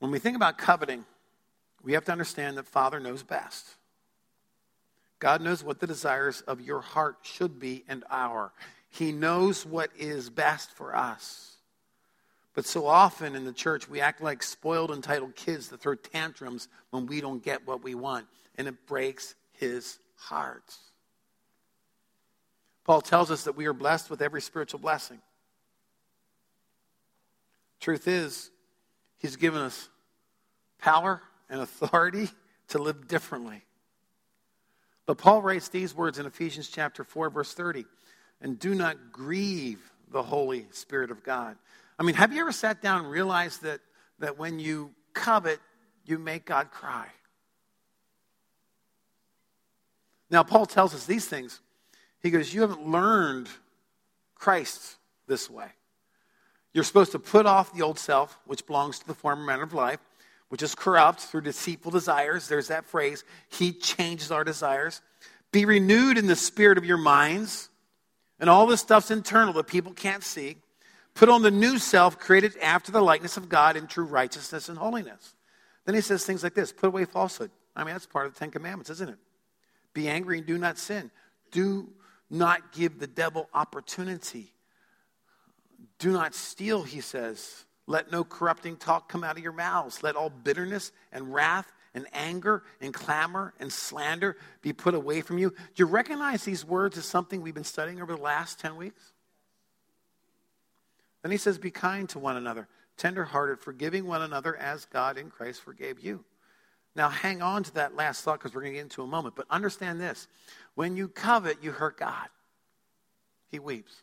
When 0.00 0.10
we 0.10 0.18
think 0.18 0.36
about 0.36 0.58
coveting, 0.58 1.04
we 1.82 1.92
have 1.92 2.04
to 2.06 2.12
understand 2.12 2.56
that 2.56 2.66
Father 2.66 2.98
knows 2.98 3.22
best. 3.22 3.66
God 5.18 5.40
knows 5.40 5.64
what 5.64 5.80
the 5.80 5.86
desires 5.86 6.42
of 6.42 6.60
your 6.60 6.80
heart 6.80 7.18
should 7.22 7.58
be 7.58 7.84
and 7.88 8.04
our. 8.10 8.52
He 8.98 9.12
knows 9.12 9.64
what 9.64 9.90
is 9.96 10.28
best 10.28 10.72
for 10.72 10.96
us. 10.96 11.56
But 12.52 12.66
so 12.66 12.84
often 12.86 13.36
in 13.36 13.44
the 13.44 13.52
church, 13.52 13.88
we 13.88 14.00
act 14.00 14.20
like 14.20 14.42
spoiled, 14.42 14.90
entitled 14.90 15.36
kids 15.36 15.68
that 15.68 15.80
throw 15.80 15.94
tantrums 15.94 16.66
when 16.90 17.06
we 17.06 17.20
don't 17.20 17.40
get 17.40 17.64
what 17.64 17.84
we 17.84 17.94
want, 17.94 18.26
and 18.56 18.66
it 18.66 18.86
breaks 18.88 19.36
his 19.52 20.00
heart. 20.16 20.74
Paul 22.82 23.00
tells 23.00 23.30
us 23.30 23.44
that 23.44 23.56
we 23.56 23.66
are 23.66 23.72
blessed 23.72 24.10
with 24.10 24.20
every 24.20 24.40
spiritual 24.40 24.80
blessing. 24.80 25.20
Truth 27.78 28.08
is, 28.08 28.50
he's 29.18 29.36
given 29.36 29.60
us 29.60 29.88
power 30.80 31.22
and 31.48 31.60
authority 31.60 32.30
to 32.68 32.78
live 32.78 33.06
differently. 33.06 33.62
But 35.06 35.18
Paul 35.18 35.40
writes 35.40 35.68
these 35.68 35.94
words 35.94 36.18
in 36.18 36.26
Ephesians 36.26 36.68
chapter 36.68 37.04
4 37.04 37.30
verse 37.30 37.54
30, 37.54 37.84
and 38.40 38.58
do 38.58 38.74
not 38.74 39.12
grieve 39.12 39.80
the 40.10 40.22
Holy 40.22 40.66
Spirit 40.70 41.10
of 41.10 41.22
God. 41.22 41.56
I 41.98 42.02
mean, 42.02 42.14
have 42.14 42.32
you 42.32 42.40
ever 42.40 42.52
sat 42.52 42.80
down 42.80 43.00
and 43.00 43.10
realized 43.10 43.62
that 43.62 43.80
that 44.18 44.38
when 44.38 44.58
you 44.58 44.90
covet, 45.12 45.60
you 46.04 46.18
make 46.18 46.44
God 46.44 46.70
cry? 46.70 47.06
Now, 50.30 50.42
Paul 50.42 50.66
tells 50.66 50.94
us 50.94 51.06
these 51.06 51.26
things. 51.26 51.60
He 52.20 52.30
goes, 52.30 52.52
You 52.52 52.62
haven't 52.62 52.86
learned 52.86 53.48
Christ 54.34 54.96
this 55.26 55.48
way. 55.48 55.68
You're 56.74 56.84
supposed 56.84 57.12
to 57.12 57.18
put 57.18 57.46
off 57.46 57.72
the 57.72 57.82
old 57.82 57.98
self, 57.98 58.38
which 58.44 58.66
belongs 58.66 58.98
to 58.98 59.06
the 59.06 59.14
former 59.14 59.42
manner 59.42 59.62
of 59.62 59.72
life, 59.72 60.00
which 60.48 60.62
is 60.62 60.74
corrupt 60.74 61.20
through 61.20 61.42
deceitful 61.42 61.90
desires. 61.90 62.48
There's 62.48 62.68
that 62.68 62.84
phrase. 62.86 63.24
He 63.48 63.72
changes 63.72 64.30
our 64.30 64.44
desires. 64.44 65.00
Be 65.50 65.64
renewed 65.64 66.18
in 66.18 66.26
the 66.26 66.36
spirit 66.36 66.76
of 66.76 66.84
your 66.84 66.98
minds. 66.98 67.70
And 68.40 68.48
all 68.48 68.66
this 68.66 68.80
stuff's 68.80 69.10
internal 69.10 69.52
that 69.54 69.66
people 69.66 69.92
can't 69.92 70.22
see. 70.22 70.56
Put 71.14 71.28
on 71.28 71.42
the 71.42 71.50
new 71.50 71.78
self 71.78 72.18
created 72.18 72.56
after 72.58 72.92
the 72.92 73.02
likeness 73.02 73.36
of 73.36 73.48
God 73.48 73.76
in 73.76 73.86
true 73.86 74.04
righteousness 74.04 74.68
and 74.68 74.78
holiness. 74.78 75.34
Then 75.84 75.94
he 75.94 76.00
says 76.00 76.24
things 76.24 76.42
like 76.42 76.54
this 76.54 76.72
put 76.72 76.88
away 76.88 77.04
falsehood. 77.04 77.50
I 77.74 77.84
mean, 77.84 77.94
that's 77.94 78.06
part 78.06 78.26
of 78.26 78.34
the 78.34 78.38
Ten 78.38 78.50
Commandments, 78.50 78.90
isn't 78.90 79.08
it? 79.08 79.18
Be 79.94 80.08
angry 80.08 80.38
and 80.38 80.46
do 80.46 80.58
not 80.58 80.78
sin. 80.78 81.10
Do 81.50 81.88
not 82.30 82.72
give 82.72 82.98
the 82.98 83.06
devil 83.06 83.48
opportunity. 83.54 84.52
Do 85.98 86.12
not 86.12 86.34
steal, 86.34 86.82
he 86.82 87.00
says. 87.00 87.64
Let 87.86 88.12
no 88.12 88.22
corrupting 88.22 88.76
talk 88.76 89.08
come 89.08 89.24
out 89.24 89.36
of 89.36 89.42
your 89.42 89.52
mouths. 89.52 90.02
Let 90.02 90.14
all 90.14 90.30
bitterness 90.30 90.92
and 91.10 91.32
wrath 91.32 91.72
and 91.98 92.06
anger 92.12 92.62
and 92.80 92.94
clamor 92.94 93.52
and 93.58 93.72
slander 93.72 94.36
be 94.62 94.72
put 94.72 94.94
away 94.94 95.20
from 95.20 95.36
you. 95.36 95.50
Do 95.50 95.56
you 95.82 95.86
recognize 95.86 96.44
these 96.44 96.64
words 96.64 96.96
as 96.96 97.04
something 97.04 97.42
we've 97.42 97.54
been 97.54 97.64
studying 97.64 98.00
over 98.00 98.14
the 98.14 98.22
last 98.22 98.60
10 98.60 98.76
weeks? 98.76 99.12
Then 101.22 101.32
he 101.32 101.38
says, 101.38 101.58
Be 101.58 101.72
kind 101.72 102.08
to 102.10 102.20
one 102.20 102.36
another, 102.36 102.68
tenderhearted, 102.96 103.58
forgiving 103.58 104.06
one 104.06 104.22
another 104.22 104.56
as 104.56 104.84
God 104.84 105.18
in 105.18 105.28
Christ 105.28 105.60
forgave 105.60 105.98
you. 105.98 106.24
Now, 106.94 107.08
hang 107.08 107.42
on 107.42 107.64
to 107.64 107.74
that 107.74 107.96
last 107.96 108.22
thought 108.22 108.38
because 108.38 108.54
we're 108.54 108.60
going 108.60 108.74
to 108.74 108.78
get 108.78 108.82
into 108.82 109.02
a 109.02 109.06
moment. 109.06 109.34
But 109.34 109.46
understand 109.50 110.00
this 110.00 110.28
when 110.76 110.96
you 110.96 111.08
covet, 111.08 111.64
you 111.64 111.72
hurt 111.72 111.98
God, 111.98 112.28
He 113.50 113.58
weeps. 113.58 114.02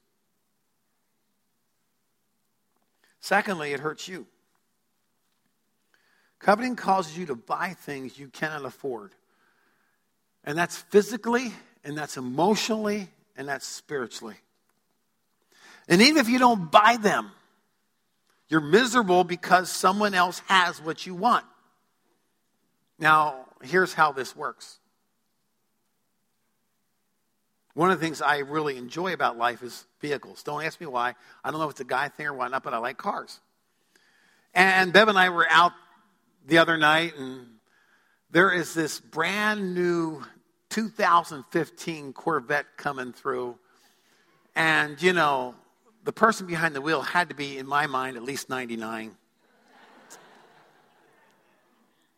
Secondly, 3.21 3.71
it 3.71 3.79
hurts 3.79 4.10
you. 4.10 4.27
Coveting 6.39 6.76
causes 6.76 7.17
you 7.17 7.28
to 7.28 7.36
buy 7.36 7.76
things 7.80 8.17
you 8.19 8.28
cannot 8.28 8.65
afford. 8.65 9.12
And 10.43 10.58
that's 10.58 10.78
physically, 10.78 11.52
and 11.84 11.98
that's 11.98 12.17
emotionally, 12.17 13.10
and 13.36 13.48
that's 13.48 13.65
spiritually. 13.65 14.36
And 15.88 16.02
even 16.02 16.17
if 16.17 16.30
you 16.30 16.39
don't 16.39 16.71
buy 16.71 16.98
them, 17.00 17.32
you're 18.48 18.62
miserable 18.62 19.24
because 19.24 19.71
someone 19.71 20.13
else 20.13 20.39
has 20.48 20.82
what 20.82 21.06
you 21.06 21.15
want. 21.15 21.45
Now, 23.00 23.45
here's 23.63 23.93
how 23.93 24.12
this 24.12 24.36
works. 24.36 24.78
One 27.74 27.91
of 27.91 28.00
the 28.00 28.06
things 28.06 28.21
I 28.21 28.38
really 28.38 28.78
enjoy 28.78 29.13
about 29.13 29.38
life 29.38 29.62
is 29.62 29.86
vehicles. 30.00 30.43
Don't 30.43 30.63
ask 30.63 30.80
me 30.80 30.88
why. 30.88 31.15
I 31.43 31.52
don't 31.52 31.60
know 31.60 31.65
if 31.65 31.71
it's 31.71 31.82
a 31.82 31.86
guy 31.86 32.08
thing 32.08 32.28
or 32.28 32.34
whatnot, 32.34 32.63
but 32.63 32.74
I 32.74 32.78
like 32.78 32.98
cars. 32.98 33.39
And 34.54 34.93
Bev 34.93 35.10
and 35.10 35.17
I 35.17 35.30
were 35.30 35.45
out 35.50 35.74
the 36.45 36.60
other 36.60 36.77
night, 36.77 37.17
and 37.17 37.47
there 38.29 38.51
is 38.51 38.73
this 38.73 38.99
brand 38.99 39.73
new 39.73 40.23
2015 40.69 42.13
Corvette 42.13 42.65
coming 42.77 43.13
through. 43.13 43.58
And, 44.55 45.01
you 45.01 45.13
know, 45.13 45.55
the 46.03 46.13
person 46.13 46.45
behind 46.45 46.75
the 46.75 46.81
wheel 46.81 47.01
had 47.01 47.29
to 47.29 47.36
be, 47.36 47.58
in 47.58 47.67
my 47.67 47.88
mind, 47.88 48.17
at 48.17 48.23
least 48.23 48.49
99. 48.49 49.15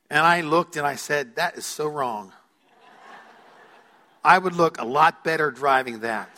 And 0.09 0.19
I 0.19 0.41
looked 0.41 0.75
and 0.77 0.85
I 0.85 0.95
said, 0.95 1.35
That 1.35 1.57
is 1.57 1.65
so 1.65 1.87
wrong. 1.87 2.31
I 4.23 4.37
would 4.37 4.53
look 4.53 4.79
a 4.79 4.85
lot 4.85 5.23
better 5.23 5.51
driving 5.51 6.01
that. 6.01 6.29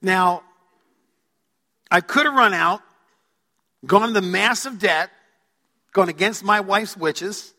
Now, 0.00 0.42
I 1.90 2.00
could 2.00 2.26
have 2.26 2.34
run 2.34 2.54
out, 2.54 2.82
gone 3.84 4.08
into 4.08 4.20
massive 4.20 4.78
debt, 4.78 5.10
gone 5.92 6.08
against 6.08 6.44
my 6.44 6.60
wife's 6.60 6.96
wishes, 6.96 7.52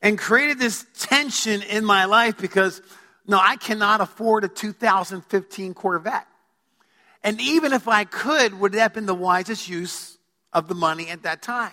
and 0.00 0.18
created 0.18 0.58
this 0.58 0.84
tension 0.98 1.62
in 1.62 1.84
my 1.84 2.04
life 2.04 2.36
because, 2.38 2.82
no, 3.26 3.38
I 3.40 3.56
cannot 3.56 4.00
afford 4.00 4.44
a 4.44 4.48
2015 4.48 5.74
Corvette. 5.74 6.26
And 7.24 7.40
even 7.40 7.72
if 7.72 7.86
I 7.86 8.04
could, 8.04 8.58
would 8.58 8.72
that 8.72 8.80
have 8.80 8.94
been 8.94 9.06
the 9.06 9.14
wisest 9.14 9.68
use 9.68 10.18
of 10.52 10.68
the 10.68 10.74
money 10.74 11.08
at 11.08 11.22
that 11.22 11.40
time? 11.40 11.72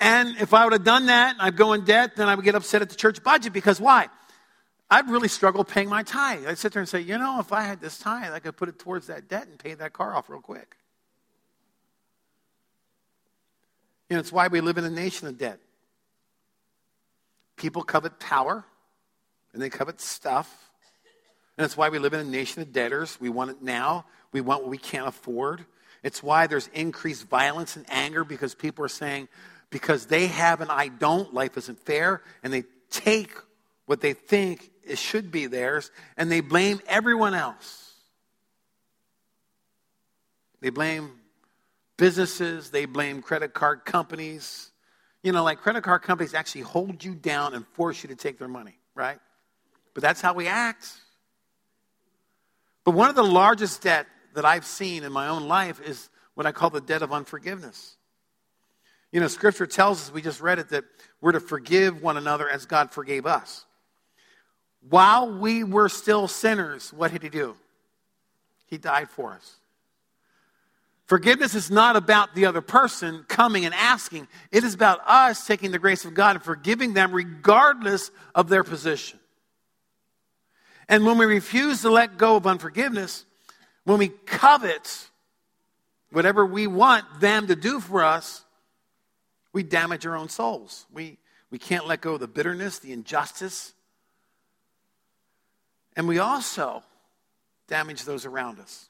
And 0.00 0.36
if 0.38 0.52
I 0.52 0.64
would 0.64 0.74
have 0.74 0.84
done 0.84 1.06
that, 1.06 1.36
I'd 1.40 1.56
go 1.56 1.72
in 1.72 1.84
debt, 1.84 2.16
then 2.16 2.28
I 2.28 2.34
would 2.34 2.44
get 2.44 2.54
upset 2.54 2.82
at 2.82 2.90
the 2.90 2.94
church 2.94 3.22
budget 3.22 3.52
because 3.52 3.80
why? 3.80 4.08
I'd 4.90 5.08
really 5.08 5.28
struggle 5.28 5.64
paying 5.64 5.88
my 5.88 6.02
tithe. 6.02 6.46
I'd 6.46 6.58
sit 6.58 6.72
there 6.72 6.80
and 6.80 6.88
say, 6.88 7.00
you 7.00 7.18
know, 7.18 7.40
if 7.40 7.52
I 7.52 7.62
had 7.62 7.80
this 7.80 7.98
tithe, 7.98 8.32
I 8.32 8.38
could 8.38 8.56
put 8.56 8.68
it 8.68 8.78
towards 8.78 9.06
that 9.06 9.28
debt 9.28 9.46
and 9.46 9.58
pay 9.58 9.74
that 9.74 9.92
car 9.92 10.14
off 10.14 10.28
real 10.28 10.40
quick. 10.40 10.76
You 14.08 14.16
know, 14.16 14.20
it's 14.20 14.32
why 14.32 14.48
we 14.48 14.60
live 14.60 14.78
in 14.78 14.84
a 14.84 14.90
nation 14.90 15.26
of 15.26 15.38
debt. 15.38 15.58
People 17.56 17.82
covet 17.82 18.20
power 18.20 18.64
and 19.52 19.62
they 19.62 19.70
covet 19.70 20.00
stuff. 20.00 20.70
And 21.56 21.64
it's 21.64 21.76
why 21.76 21.88
we 21.88 21.98
live 21.98 22.12
in 22.12 22.20
a 22.20 22.24
nation 22.24 22.60
of 22.62 22.72
debtors. 22.72 23.18
We 23.20 23.28
want 23.30 23.50
it 23.50 23.62
now. 23.62 24.04
We 24.32 24.40
want 24.40 24.62
what 24.62 24.70
we 24.70 24.78
can't 24.78 25.06
afford. 25.06 25.64
It's 26.02 26.22
why 26.22 26.46
there's 26.46 26.66
increased 26.74 27.28
violence 27.28 27.76
and 27.76 27.86
anger 27.88 28.24
because 28.24 28.54
people 28.54 28.84
are 28.84 28.88
saying, 28.88 29.28
because 29.70 30.06
they 30.06 30.26
have 30.26 30.60
and 30.60 30.70
I 30.70 30.88
don't, 30.88 31.32
life 31.32 31.56
isn't 31.56 31.80
fair, 31.80 32.22
and 32.42 32.52
they 32.52 32.64
take 32.90 33.32
what 33.86 34.00
they 34.00 34.12
think 34.12 34.70
it 34.86 34.98
should 34.98 35.30
be 35.30 35.46
theirs 35.46 35.90
and 36.16 36.30
they 36.30 36.40
blame 36.40 36.80
everyone 36.86 37.34
else. 37.34 37.92
They 40.60 40.70
blame 40.70 41.10
businesses, 41.96 42.70
they 42.70 42.86
blame 42.86 43.22
credit 43.22 43.54
card 43.54 43.84
companies. 43.84 44.70
You 45.22 45.32
know, 45.32 45.42
like 45.44 45.60
credit 45.60 45.82
card 45.82 46.02
companies 46.02 46.34
actually 46.34 46.62
hold 46.62 47.02
you 47.02 47.14
down 47.14 47.54
and 47.54 47.66
force 47.68 48.02
you 48.02 48.08
to 48.08 48.16
take 48.16 48.38
their 48.38 48.48
money, 48.48 48.78
right? 48.94 49.18
But 49.94 50.02
that's 50.02 50.20
how 50.20 50.34
we 50.34 50.48
act. 50.48 50.90
But 52.84 52.92
one 52.92 53.08
of 53.08 53.14
the 53.14 53.24
largest 53.24 53.82
debt 53.82 54.06
that 54.34 54.44
I've 54.44 54.66
seen 54.66 55.04
in 55.04 55.12
my 55.12 55.28
own 55.28 55.48
life 55.48 55.80
is 55.80 56.10
what 56.34 56.46
I 56.46 56.52
call 56.52 56.70
the 56.70 56.80
debt 56.80 57.02
of 57.02 57.12
unforgiveness. 57.12 57.96
You 59.12 59.20
know, 59.20 59.28
Scripture 59.28 59.66
tells 59.66 60.00
us, 60.00 60.12
we 60.12 60.20
just 60.20 60.40
read 60.40 60.58
it, 60.58 60.70
that 60.70 60.84
we're 61.20 61.32
to 61.32 61.40
forgive 61.40 62.02
one 62.02 62.16
another 62.16 62.48
as 62.48 62.66
God 62.66 62.90
forgave 62.90 63.26
us. 63.26 63.64
While 64.88 65.38
we 65.38 65.64
were 65.64 65.88
still 65.88 66.28
sinners, 66.28 66.92
what 66.92 67.12
did 67.12 67.22
he 67.22 67.28
do? 67.28 67.56
He 68.66 68.78
died 68.78 69.08
for 69.10 69.32
us. 69.32 69.56
Forgiveness 71.06 71.54
is 71.54 71.70
not 71.70 71.96
about 71.96 72.34
the 72.34 72.46
other 72.46 72.62
person 72.62 73.24
coming 73.28 73.66
and 73.66 73.74
asking. 73.74 74.26
It 74.50 74.64
is 74.64 74.74
about 74.74 75.00
us 75.06 75.46
taking 75.46 75.70
the 75.70 75.78
grace 75.78 76.04
of 76.04 76.14
God 76.14 76.36
and 76.36 76.44
forgiving 76.44 76.94
them 76.94 77.12
regardless 77.12 78.10
of 78.34 78.48
their 78.48 78.64
position. 78.64 79.18
And 80.88 81.04
when 81.04 81.18
we 81.18 81.26
refuse 81.26 81.82
to 81.82 81.90
let 81.90 82.16
go 82.16 82.36
of 82.36 82.46
unforgiveness, 82.46 83.26
when 83.84 83.98
we 83.98 84.08
covet 84.08 85.08
whatever 86.10 86.46
we 86.46 86.66
want 86.66 87.04
them 87.20 87.46
to 87.48 87.56
do 87.56 87.80
for 87.80 88.02
us, 88.02 88.44
we 89.52 89.62
damage 89.62 90.06
our 90.06 90.16
own 90.16 90.28
souls. 90.28 90.86
We, 90.92 91.18
we 91.50 91.58
can't 91.58 91.86
let 91.86 92.00
go 92.00 92.14
of 92.14 92.20
the 92.20 92.28
bitterness, 92.28 92.78
the 92.78 92.92
injustice. 92.92 93.74
And 95.96 96.08
we 96.08 96.18
also 96.18 96.82
damage 97.68 98.04
those 98.04 98.26
around 98.26 98.58
us 98.58 98.88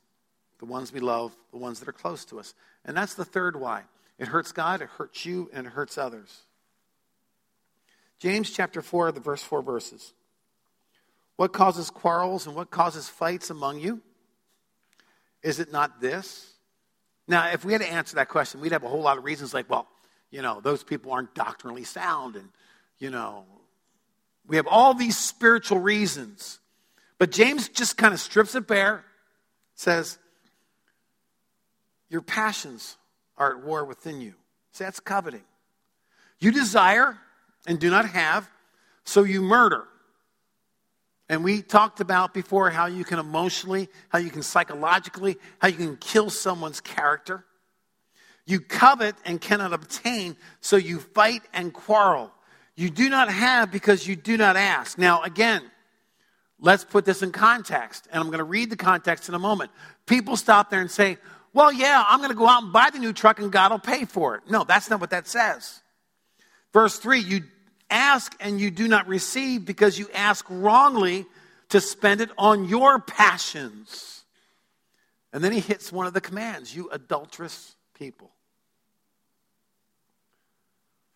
the 0.58 0.64
ones 0.64 0.92
we 0.92 1.00
love, 1.00 1.36
the 1.50 1.58
ones 1.58 1.80
that 1.80 1.88
are 1.88 1.92
close 1.92 2.24
to 2.26 2.38
us. 2.38 2.54
And 2.84 2.96
that's 2.96 3.14
the 3.14 3.24
third 3.24 3.56
why. 3.56 3.82
It 4.18 4.28
hurts 4.28 4.52
God, 4.52 4.80
it 4.80 4.88
hurts 4.88 5.26
you, 5.26 5.50
and 5.52 5.66
it 5.66 5.72
hurts 5.72 5.98
others. 5.98 6.42
James 8.18 8.50
chapter 8.50 8.80
4, 8.80 9.12
the 9.12 9.20
verse 9.20 9.42
4 9.42 9.62
verses. 9.62 10.14
What 11.36 11.52
causes 11.52 11.90
quarrels 11.90 12.46
and 12.46 12.54
what 12.54 12.70
causes 12.70 13.08
fights 13.08 13.50
among 13.50 13.80
you? 13.80 14.00
Is 15.42 15.58
it 15.58 15.72
not 15.72 16.00
this? 16.00 16.52
Now, 17.26 17.48
if 17.48 17.64
we 17.64 17.72
had 17.72 17.82
to 17.82 17.90
answer 17.90 18.16
that 18.16 18.28
question, 18.28 18.60
we'd 18.60 18.72
have 18.72 18.84
a 18.84 18.88
whole 18.88 19.02
lot 19.02 19.18
of 19.18 19.24
reasons 19.24 19.52
like, 19.52 19.68
well, 19.68 19.88
you 20.30 20.42
know, 20.42 20.60
those 20.60 20.84
people 20.84 21.12
aren't 21.12 21.34
doctrinally 21.34 21.84
sound, 21.84 22.36
and, 22.36 22.48
you 22.98 23.10
know, 23.10 23.44
we 24.46 24.56
have 24.56 24.66
all 24.66 24.94
these 24.94 25.16
spiritual 25.18 25.80
reasons. 25.80 26.60
But 27.24 27.30
James 27.30 27.70
just 27.70 27.96
kind 27.96 28.12
of 28.12 28.20
strips 28.20 28.54
it 28.54 28.66
bare, 28.66 29.02
says, 29.74 30.18
your 32.10 32.20
passions 32.20 32.98
are 33.38 33.56
at 33.56 33.64
war 33.64 33.82
within 33.86 34.20
you. 34.20 34.34
See, 34.72 34.84
that's 34.84 35.00
coveting. 35.00 35.40
You 36.38 36.52
desire 36.52 37.16
and 37.66 37.80
do 37.80 37.88
not 37.88 38.04
have, 38.04 38.50
so 39.04 39.22
you 39.22 39.40
murder. 39.40 39.84
And 41.30 41.42
we 41.42 41.62
talked 41.62 42.00
about 42.00 42.34
before 42.34 42.68
how 42.68 42.84
you 42.84 43.04
can 43.04 43.18
emotionally, 43.18 43.88
how 44.10 44.18
you 44.18 44.28
can 44.28 44.42
psychologically, 44.42 45.38
how 45.60 45.68
you 45.68 45.78
can 45.78 45.96
kill 45.96 46.28
someone's 46.28 46.82
character. 46.82 47.46
You 48.44 48.60
covet 48.60 49.16
and 49.24 49.40
cannot 49.40 49.72
obtain, 49.72 50.36
so 50.60 50.76
you 50.76 50.98
fight 51.00 51.40
and 51.54 51.72
quarrel. 51.72 52.32
You 52.76 52.90
do 52.90 53.08
not 53.08 53.30
have 53.30 53.72
because 53.72 54.06
you 54.06 54.14
do 54.14 54.36
not 54.36 54.56
ask. 54.56 54.98
Now, 54.98 55.22
again, 55.22 55.62
let's 56.64 56.82
put 56.82 57.04
this 57.04 57.22
in 57.22 57.30
context, 57.30 58.08
and 58.10 58.20
I'm 58.20 58.28
going 58.28 58.38
to 58.38 58.44
read 58.44 58.70
the 58.70 58.76
context 58.76 59.28
in 59.28 59.34
a 59.34 59.38
moment. 59.38 59.70
People 60.06 60.36
stop 60.36 60.70
there 60.70 60.80
and 60.80 60.90
say, 60.90 61.18
well, 61.52 61.70
yeah, 61.70 62.02
I'm 62.08 62.18
going 62.18 62.30
to 62.30 62.36
go 62.36 62.48
out 62.48 62.62
and 62.64 62.72
buy 62.72 62.90
the 62.90 62.98
new 62.98 63.12
truck 63.12 63.38
and 63.38 63.52
God 63.52 63.70
will 63.70 63.78
pay 63.78 64.06
for 64.06 64.34
it. 64.36 64.42
No, 64.48 64.64
that's 64.64 64.90
not 64.90 65.00
what 65.00 65.10
that 65.10 65.28
says. 65.28 65.82
Verse 66.72 66.98
3 66.98 67.20
you 67.20 67.42
ask 67.90 68.34
and 68.40 68.60
you 68.60 68.70
do 68.70 68.88
not 68.88 69.06
receive 69.06 69.64
because 69.64 69.98
you 69.98 70.08
ask 70.12 70.44
wrongly 70.48 71.26
to 71.68 71.80
spend 71.80 72.20
it 72.20 72.30
on 72.36 72.68
your 72.68 72.98
passions. 72.98 74.24
And 75.32 75.44
then 75.44 75.52
he 75.52 75.60
hits 75.60 75.92
one 75.92 76.06
of 76.06 76.14
the 76.14 76.20
commands 76.20 76.74
you 76.74 76.88
adulterous 76.90 77.76
people. 77.96 78.30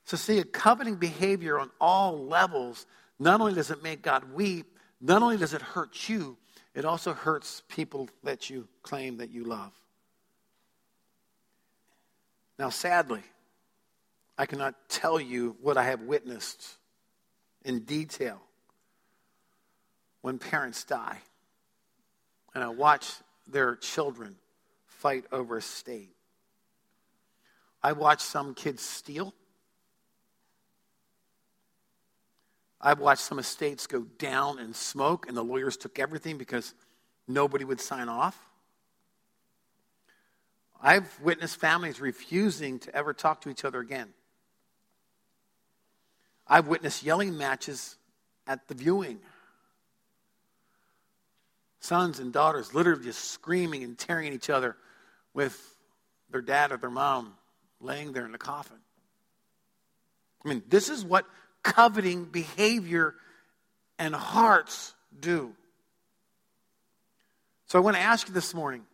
So, 0.04 0.16
see, 0.16 0.38
a 0.38 0.44
coveting 0.44 0.96
behavior 0.96 1.58
on 1.58 1.70
all 1.80 2.26
levels, 2.26 2.86
not 3.18 3.40
only 3.40 3.54
does 3.54 3.70
it 3.70 3.82
make 3.82 4.00
God 4.02 4.32
weep, 4.32 4.77
not 5.00 5.22
only 5.22 5.36
does 5.36 5.54
it 5.54 5.62
hurt 5.62 6.08
you, 6.08 6.36
it 6.74 6.84
also 6.84 7.12
hurts 7.12 7.62
people 7.68 8.08
that 8.24 8.50
you 8.50 8.68
claim 8.82 9.18
that 9.18 9.30
you 9.30 9.44
love. 9.44 9.72
Now, 12.58 12.70
sadly, 12.70 13.22
I 14.36 14.46
cannot 14.46 14.74
tell 14.88 15.20
you 15.20 15.56
what 15.60 15.76
I 15.76 15.84
have 15.84 16.02
witnessed 16.02 16.76
in 17.64 17.80
detail 17.80 18.40
when 20.22 20.38
parents 20.38 20.84
die 20.84 21.18
and 22.54 22.64
I 22.64 22.68
watch 22.68 23.12
their 23.46 23.76
children 23.76 24.36
fight 24.86 25.24
over 25.30 25.58
a 25.58 25.62
state. 25.62 26.14
I 27.82 27.92
watch 27.92 28.20
some 28.20 28.54
kids 28.54 28.82
steal. 28.82 29.32
I've 32.80 33.00
watched 33.00 33.22
some 33.22 33.38
estates 33.38 33.86
go 33.86 34.02
down 34.18 34.58
in 34.58 34.72
smoke, 34.72 35.26
and 35.26 35.36
the 35.36 35.42
lawyers 35.42 35.76
took 35.76 35.98
everything 35.98 36.38
because 36.38 36.74
nobody 37.26 37.64
would 37.64 37.80
sign 37.80 38.08
off. 38.08 38.38
I've 40.80 41.20
witnessed 41.20 41.56
families 41.56 42.00
refusing 42.00 42.78
to 42.80 42.94
ever 42.94 43.12
talk 43.12 43.40
to 43.42 43.50
each 43.50 43.64
other 43.64 43.80
again. 43.80 44.08
I've 46.46 46.68
witnessed 46.68 47.02
yelling 47.02 47.36
matches 47.36 47.96
at 48.46 48.68
the 48.68 48.74
viewing. 48.74 49.18
Sons 51.80 52.20
and 52.20 52.32
daughters 52.32 52.74
literally 52.74 53.04
just 53.04 53.24
screaming 53.32 53.82
and 53.82 53.98
tearing 53.98 54.28
at 54.28 54.32
each 54.32 54.50
other 54.50 54.76
with 55.34 55.76
their 56.30 56.40
dad 56.40 56.72
or 56.72 56.76
their 56.76 56.90
mom 56.90 57.34
laying 57.80 58.12
there 58.12 58.24
in 58.24 58.32
the 58.32 58.38
coffin. 58.38 58.78
I 60.44 60.48
mean, 60.48 60.62
this 60.68 60.88
is 60.88 61.04
what 61.04 61.26
coveting 61.68 62.24
behavior 62.24 63.14
and 63.98 64.14
hearts 64.14 64.94
do. 65.20 65.52
So 67.66 67.78
I 67.78 67.82
want 67.82 67.96
to 67.96 68.02
ask 68.02 68.26
you 68.28 68.34
this 68.34 68.54
morning 68.54 68.84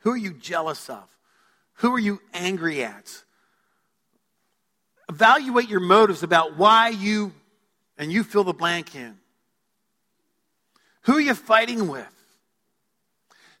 who 0.00 0.10
are 0.10 0.16
you 0.16 0.32
jealous 0.32 0.88
of? 0.88 1.04
Who 1.74 1.94
are 1.94 1.98
you 1.98 2.20
angry 2.34 2.82
at? 2.82 3.22
Evaluate 5.08 5.68
your 5.68 5.80
motives 5.80 6.22
about 6.22 6.56
why 6.56 6.88
you, 6.88 7.32
and 7.98 8.10
you 8.10 8.24
fill 8.24 8.44
the 8.44 8.52
blank 8.52 8.94
in. 8.94 9.18
Who 11.02 11.16
are 11.16 11.20
you 11.20 11.34
fighting 11.34 11.88
with? 11.88 12.06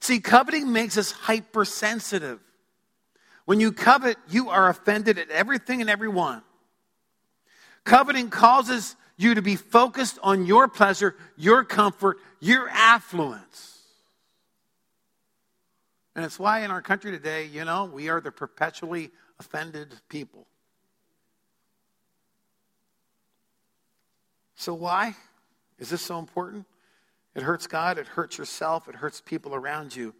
See, 0.00 0.20
coveting 0.20 0.72
makes 0.72 0.96
us 0.96 1.12
hypersensitive. 1.12 2.40
When 3.44 3.60
you 3.60 3.72
covet, 3.72 4.16
you 4.28 4.48
are 4.48 4.68
offended 4.68 5.18
at 5.18 5.30
everything 5.30 5.80
and 5.80 5.90
everyone. 5.90 6.42
Coveting 7.84 8.30
causes 8.30 8.96
you 9.16 9.34
to 9.34 9.42
be 9.42 9.56
focused 9.56 10.18
on 10.22 10.46
your 10.46 10.68
pleasure, 10.68 11.14
your 11.36 11.64
comfort, 11.64 12.18
your 12.40 12.68
affluence. 12.68 13.78
And 16.14 16.24
it's 16.24 16.38
why 16.38 16.60
in 16.60 16.70
our 16.70 16.82
country 16.82 17.10
today, 17.10 17.46
you 17.46 17.64
know, 17.64 17.84
we 17.84 18.08
are 18.08 18.20
the 18.20 18.32
perpetually 18.32 19.10
offended 19.38 19.94
people. 20.08 20.46
So, 24.54 24.74
why 24.74 25.16
is 25.78 25.88
this 25.88 26.02
so 26.02 26.18
important? 26.18 26.66
It 27.34 27.42
hurts 27.42 27.66
God, 27.66 27.96
it 27.96 28.06
hurts 28.06 28.36
yourself, 28.36 28.88
it 28.88 28.96
hurts 28.96 29.22
people 29.22 29.54
around 29.54 29.96
you. 29.96 30.14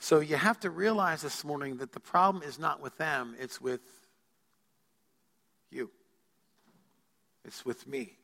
So, 0.00 0.18
you 0.18 0.34
have 0.34 0.58
to 0.60 0.70
realize 0.70 1.22
this 1.22 1.44
morning 1.44 1.76
that 1.76 1.92
the 1.92 2.00
problem 2.00 2.42
is 2.42 2.58
not 2.58 2.80
with 2.80 2.96
them, 2.98 3.36
it's 3.38 3.60
with 3.60 3.80
you, 5.70 5.90
it's 7.44 7.64
with 7.64 7.86
me. 7.86 8.16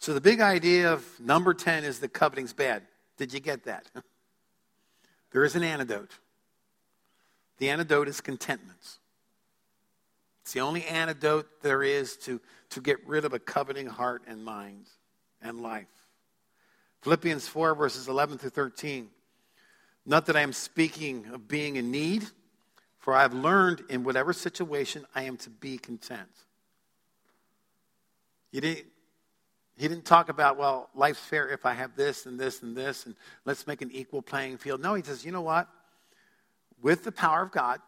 So, 0.00 0.14
the 0.14 0.20
big 0.20 0.40
idea 0.40 0.92
of 0.92 1.04
number 1.18 1.54
10 1.54 1.84
is 1.84 1.98
that 2.00 2.12
coveting's 2.12 2.52
bad. 2.52 2.82
Did 3.16 3.32
you 3.32 3.40
get 3.40 3.64
that? 3.64 3.90
There 5.30 5.44
is 5.44 5.54
an 5.56 5.62
antidote. 5.62 6.12
The 7.58 7.68
antidote 7.68 8.08
is 8.08 8.22
contentment. 8.22 8.98
It's 10.42 10.54
the 10.54 10.60
only 10.60 10.86
antidote 10.86 11.60
there 11.60 11.82
is 11.82 12.16
to, 12.18 12.40
to 12.70 12.80
get 12.80 13.06
rid 13.06 13.26
of 13.26 13.34
a 13.34 13.38
coveting 13.38 13.86
heart 13.86 14.22
and 14.26 14.42
mind 14.42 14.86
and 15.42 15.60
life. 15.60 15.86
Philippians 17.02 17.46
4, 17.46 17.74
verses 17.74 18.08
11 18.08 18.38
through 18.38 18.50
13. 18.50 19.08
Not 20.06 20.24
that 20.26 20.36
I 20.36 20.40
am 20.40 20.54
speaking 20.54 21.26
of 21.32 21.46
being 21.46 21.76
in 21.76 21.90
need, 21.90 22.24
for 23.08 23.14
I 23.14 23.22
have 23.22 23.32
learned 23.32 23.84
in 23.88 24.04
whatever 24.04 24.34
situation 24.34 25.06
I 25.14 25.22
am 25.22 25.38
to 25.38 25.48
be 25.48 25.78
content. 25.78 26.28
You 28.52 28.60
didn't, 28.60 28.84
he 29.78 29.88
didn't 29.88 30.04
talk 30.04 30.28
about, 30.28 30.58
well, 30.58 30.90
life's 30.94 31.18
fair 31.18 31.48
if 31.48 31.64
I 31.64 31.72
have 31.72 31.96
this 31.96 32.26
and 32.26 32.38
this 32.38 32.60
and 32.62 32.76
this, 32.76 33.06
and 33.06 33.14
let's 33.46 33.66
make 33.66 33.80
an 33.80 33.90
equal 33.92 34.20
playing 34.20 34.58
field. 34.58 34.82
No, 34.82 34.92
he 34.92 35.02
says, 35.02 35.24
you 35.24 35.32
know 35.32 35.40
what? 35.40 35.68
With 36.82 37.02
the 37.02 37.10
power 37.10 37.40
of 37.40 37.50
God, 37.50 37.80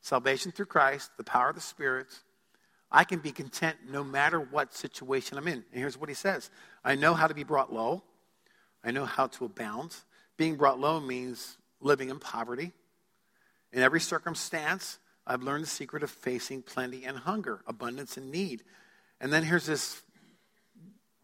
salvation 0.00 0.50
through 0.50 0.64
Christ, 0.64 1.10
the 1.18 1.22
power 1.22 1.50
of 1.50 1.54
the 1.54 1.60
Spirit, 1.60 2.06
I 2.90 3.04
can 3.04 3.18
be 3.18 3.32
content 3.32 3.76
no 3.90 4.02
matter 4.02 4.40
what 4.40 4.72
situation 4.72 5.36
I'm 5.36 5.46
in. 5.46 5.56
And 5.56 5.64
here's 5.78 5.98
what 5.98 6.08
he 6.08 6.14
says 6.14 6.50
I 6.82 6.94
know 6.94 7.12
how 7.12 7.26
to 7.26 7.34
be 7.34 7.44
brought 7.44 7.70
low, 7.70 8.02
I 8.82 8.92
know 8.92 9.04
how 9.04 9.26
to 9.26 9.44
abound. 9.44 9.94
Being 10.38 10.56
brought 10.56 10.80
low 10.80 11.00
means 11.00 11.58
living 11.82 12.08
in 12.08 12.18
poverty. 12.18 12.72
In 13.76 13.82
every 13.82 14.00
circumstance, 14.00 14.98
I've 15.26 15.42
learned 15.42 15.64
the 15.64 15.68
secret 15.68 16.02
of 16.02 16.10
facing 16.10 16.62
plenty 16.62 17.04
and 17.04 17.18
hunger, 17.18 17.60
abundance 17.66 18.16
and 18.16 18.32
need. 18.32 18.64
And 19.20 19.30
then 19.30 19.44
here's 19.44 19.66
this 19.66 20.00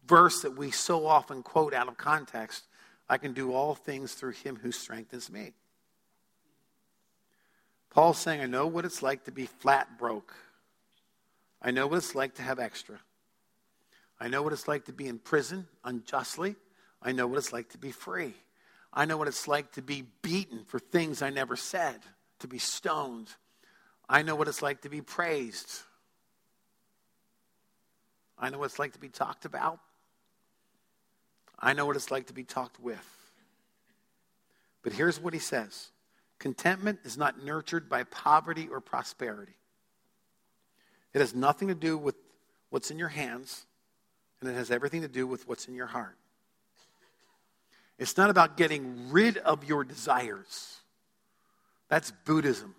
verse 0.05 0.43
that 0.43 0.55
we 0.55 0.69
so 0.69 1.07
often 1.07 1.41
quote 1.41 1.73
out 1.73 1.87
of 1.87 1.97
context 1.97 2.65
I 3.09 3.17
can 3.17 3.33
do 3.33 3.53
all 3.53 3.73
things 3.73 4.13
through 4.13 4.33
him 4.33 4.55
who 4.55 4.71
strengthens 4.71 5.31
me. 5.31 5.53
Paul's 7.89 8.19
saying, 8.19 8.39
I 8.39 8.45
know 8.45 8.67
what 8.67 8.85
it's 8.85 9.01
like 9.01 9.23
to 9.23 9.31
be 9.31 9.47
flat 9.47 9.97
broke. 9.97 10.35
I 11.59 11.71
know 11.71 11.87
what 11.87 11.97
it's 11.97 12.13
like 12.13 12.35
to 12.35 12.43
have 12.43 12.59
extra. 12.59 12.99
I 14.19 14.27
know 14.27 14.43
what 14.43 14.53
it's 14.53 14.67
like 14.67 14.85
to 14.85 14.93
be 14.93 15.07
in 15.07 15.17
prison 15.17 15.65
unjustly. 15.83 16.55
I 17.01 17.13
know 17.13 17.25
what 17.25 17.39
it's 17.39 17.51
like 17.51 17.69
to 17.69 17.79
be 17.79 17.91
free. 17.91 18.35
I 18.93 19.05
know 19.05 19.17
what 19.17 19.27
it's 19.27 19.47
like 19.47 19.71
to 19.71 19.81
be 19.81 20.03
beaten 20.21 20.65
for 20.65 20.77
things 20.77 21.23
I 21.23 21.31
never 21.31 21.55
said, 21.55 21.99
to 22.43 22.47
be 22.47 22.59
stoned. 22.59 23.29
I 24.07 24.21
know 24.21 24.35
what 24.35 24.47
it's 24.47 24.61
like 24.61 24.81
to 24.81 24.89
be 24.89 25.01
praised. 25.01 25.79
I 28.37 28.49
know 28.49 28.59
what 28.59 28.65
it's 28.65 28.79
like 28.79 28.91
to 28.93 28.99
be 28.99 29.07
talked 29.07 29.45
about. 29.45 29.79
I 31.57 31.71
know 31.71 31.85
what 31.85 31.95
it's 31.95 32.11
like 32.11 32.27
to 32.27 32.33
be 32.33 32.43
talked 32.43 32.79
with. 32.81 33.07
But 34.81 34.91
here's 34.91 35.19
what 35.19 35.33
he 35.33 35.39
says 35.39 35.89
contentment 36.37 36.99
is 37.05 37.17
not 37.17 37.43
nurtured 37.43 37.87
by 37.87 38.03
poverty 38.03 38.67
or 38.69 38.81
prosperity. 38.81 39.55
It 41.13 41.19
has 41.19 41.33
nothing 41.33 41.69
to 41.69 41.75
do 41.75 41.97
with 41.97 42.15
what's 42.69 42.91
in 42.91 42.99
your 42.99 43.07
hands, 43.07 43.65
and 44.41 44.49
it 44.49 44.53
has 44.53 44.69
everything 44.69 45.01
to 45.03 45.07
do 45.07 45.25
with 45.25 45.47
what's 45.47 45.69
in 45.69 45.75
your 45.75 45.87
heart. 45.87 46.17
It's 47.97 48.17
not 48.17 48.29
about 48.29 48.57
getting 48.57 49.11
rid 49.11 49.37
of 49.37 49.63
your 49.63 49.85
desires. 49.85 50.81
That's 51.93 52.09
Buddhism. 52.25 52.73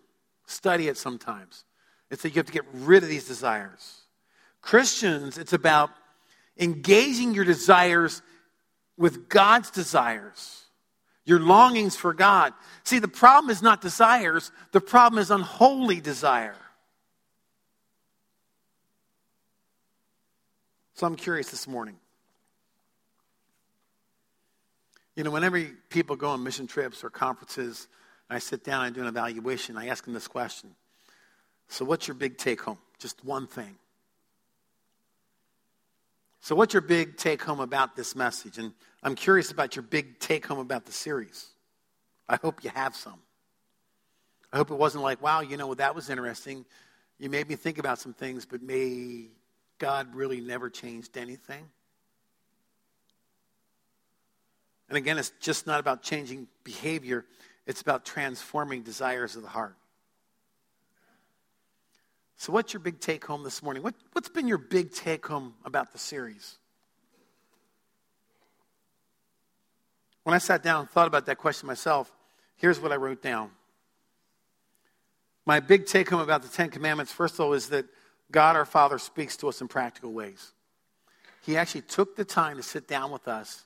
Study 0.46 0.88
it 0.88 0.98
sometimes. 0.98 1.62
It's 2.10 2.22
that 2.22 2.30
you 2.30 2.34
have 2.40 2.46
to 2.46 2.52
get 2.52 2.64
rid 2.72 3.04
of 3.04 3.08
these 3.08 3.28
desires. 3.28 4.00
Christians, 4.60 5.38
it's 5.38 5.52
about 5.52 5.90
engaging 6.58 7.32
your 7.32 7.44
desires 7.44 8.22
with 8.98 9.28
God's 9.28 9.70
desires, 9.70 10.64
your 11.24 11.38
longings 11.38 11.94
for 11.94 12.12
God. 12.12 12.54
See, 12.82 12.98
the 12.98 13.06
problem 13.06 13.50
is 13.50 13.62
not 13.62 13.80
desires, 13.80 14.50
the 14.72 14.80
problem 14.80 15.20
is 15.20 15.30
unholy 15.30 16.00
desire. 16.00 16.56
So 20.94 21.06
I'm 21.06 21.14
curious 21.14 21.52
this 21.52 21.68
morning. 21.68 21.94
You 25.14 25.22
know, 25.22 25.30
whenever 25.30 25.64
people 25.88 26.16
go 26.16 26.30
on 26.30 26.42
mission 26.42 26.66
trips 26.66 27.04
or 27.04 27.10
conferences, 27.10 27.86
I 28.30 28.38
sit 28.38 28.64
down 28.64 28.86
and 28.86 28.94
do 28.94 29.02
an 29.02 29.06
evaluation, 29.06 29.76
I 29.76 29.88
ask 29.88 30.04
them 30.04 30.14
this 30.14 30.28
question. 30.28 30.70
So, 31.68 31.84
what's 31.84 32.08
your 32.08 32.14
big 32.14 32.38
take 32.38 32.60
home? 32.60 32.78
Just 32.98 33.24
one 33.24 33.46
thing. 33.46 33.76
So, 36.40 36.54
what's 36.54 36.74
your 36.74 36.82
big 36.82 37.16
take 37.16 37.42
home 37.42 37.60
about 37.60 37.96
this 37.96 38.14
message? 38.14 38.58
And 38.58 38.72
I'm 39.02 39.14
curious 39.14 39.50
about 39.50 39.76
your 39.76 39.82
big 39.82 40.18
take 40.18 40.46
home 40.46 40.58
about 40.58 40.84
the 40.86 40.92
series. 40.92 41.46
I 42.28 42.36
hope 42.36 42.64
you 42.64 42.70
have 42.70 42.94
some. 42.94 43.20
I 44.52 44.56
hope 44.56 44.70
it 44.70 44.76
wasn't 44.76 45.04
like, 45.04 45.20
wow, 45.22 45.40
you 45.40 45.56
know, 45.56 45.74
that 45.74 45.94
was 45.94 46.10
interesting. 46.10 46.64
You 47.18 47.28
made 47.28 47.48
me 47.48 47.56
think 47.56 47.78
about 47.78 47.98
some 47.98 48.12
things, 48.12 48.46
but 48.46 48.62
may 48.62 49.26
God 49.78 50.14
really 50.14 50.40
never 50.40 50.70
changed 50.70 51.16
anything. 51.16 51.64
And 54.88 54.98
again, 54.98 55.18
it's 55.18 55.32
just 55.40 55.66
not 55.66 55.80
about 55.80 56.02
changing 56.02 56.46
behavior, 56.62 57.24
it's 57.66 57.80
about 57.80 58.04
transforming 58.04 58.82
desires 58.82 59.36
of 59.36 59.42
the 59.42 59.48
heart. 59.48 59.76
So, 62.36 62.52
what's 62.52 62.72
your 62.72 62.80
big 62.80 63.00
take 63.00 63.24
home 63.24 63.42
this 63.42 63.62
morning? 63.62 63.82
What, 63.82 63.94
what's 64.12 64.28
been 64.28 64.48
your 64.48 64.58
big 64.58 64.92
take 64.92 65.26
home 65.26 65.54
about 65.64 65.92
the 65.92 65.98
series? 65.98 66.58
When 70.24 70.34
I 70.34 70.38
sat 70.38 70.62
down 70.62 70.80
and 70.80 70.90
thought 70.90 71.06
about 71.06 71.26
that 71.26 71.38
question 71.38 71.66
myself, 71.66 72.12
here's 72.56 72.80
what 72.80 72.92
I 72.92 72.96
wrote 72.96 73.22
down. 73.22 73.50
My 75.46 75.60
big 75.60 75.86
take 75.86 76.08
home 76.08 76.20
about 76.20 76.42
the 76.42 76.48
Ten 76.48 76.70
Commandments, 76.70 77.12
first 77.12 77.34
of 77.34 77.40
all, 77.40 77.52
is 77.52 77.68
that 77.68 77.84
God 78.30 78.56
our 78.56 78.64
Father 78.64 78.98
speaks 78.98 79.36
to 79.38 79.48
us 79.48 79.60
in 79.60 79.68
practical 79.68 80.12
ways. 80.12 80.52
He 81.42 81.58
actually 81.58 81.82
took 81.82 82.16
the 82.16 82.24
time 82.24 82.56
to 82.56 82.62
sit 82.62 82.88
down 82.88 83.10
with 83.10 83.28
us 83.28 83.64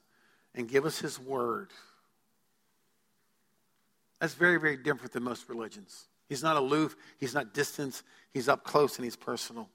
and 0.54 0.68
give 0.68 0.84
us 0.84 0.98
His 0.98 1.18
Word. 1.18 1.70
That's 4.20 4.34
very, 4.34 4.58
very 4.58 4.76
different 4.76 5.12
than 5.12 5.22
most 5.22 5.48
religions. 5.48 6.08
He's 6.28 6.42
not 6.42 6.56
aloof, 6.56 6.96
He's 7.18 7.34
not 7.34 7.54
distant, 7.54 8.02
He's 8.32 8.48
up 8.48 8.64
close 8.64 8.96
and 8.96 9.04
He's 9.04 9.16
personal. 9.16 9.68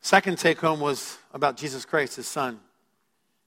Second 0.00 0.38
take 0.38 0.58
home 0.58 0.80
was 0.80 1.18
about 1.34 1.56
Jesus 1.56 1.84
Christ, 1.84 2.16
His 2.16 2.26
Son. 2.26 2.58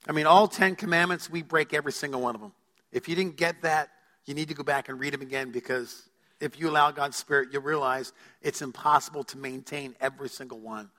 I 0.07 0.11
mean, 0.11 0.27
all 0.27 0.47
Ten 0.47 0.75
Commandments, 0.75 1.29
we 1.29 1.41
break 1.41 1.73
every 1.73 1.91
single 1.91 2.21
one 2.21 2.35
of 2.35 2.41
them. 2.41 2.51
If 2.91 3.09
you 3.09 3.15
didn't 3.15 3.37
get 3.37 3.61
that, 3.63 3.89
you 4.25 4.33
need 4.33 4.49
to 4.49 4.53
go 4.53 4.63
back 4.63 4.89
and 4.89 4.99
read 4.99 5.13
them 5.13 5.21
again 5.21 5.51
because 5.51 6.09
if 6.39 6.59
you 6.59 6.69
allow 6.69 6.91
God's 6.91 7.17
Spirit, 7.17 7.49
you'll 7.51 7.63
realize 7.63 8.13
it's 8.41 8.61
impossible 8.61 9.23
to 9.25 9.37
maintain 9.37 9.95
every 9.99 10.29
single 10.29 10.59
one. 10.59 10.89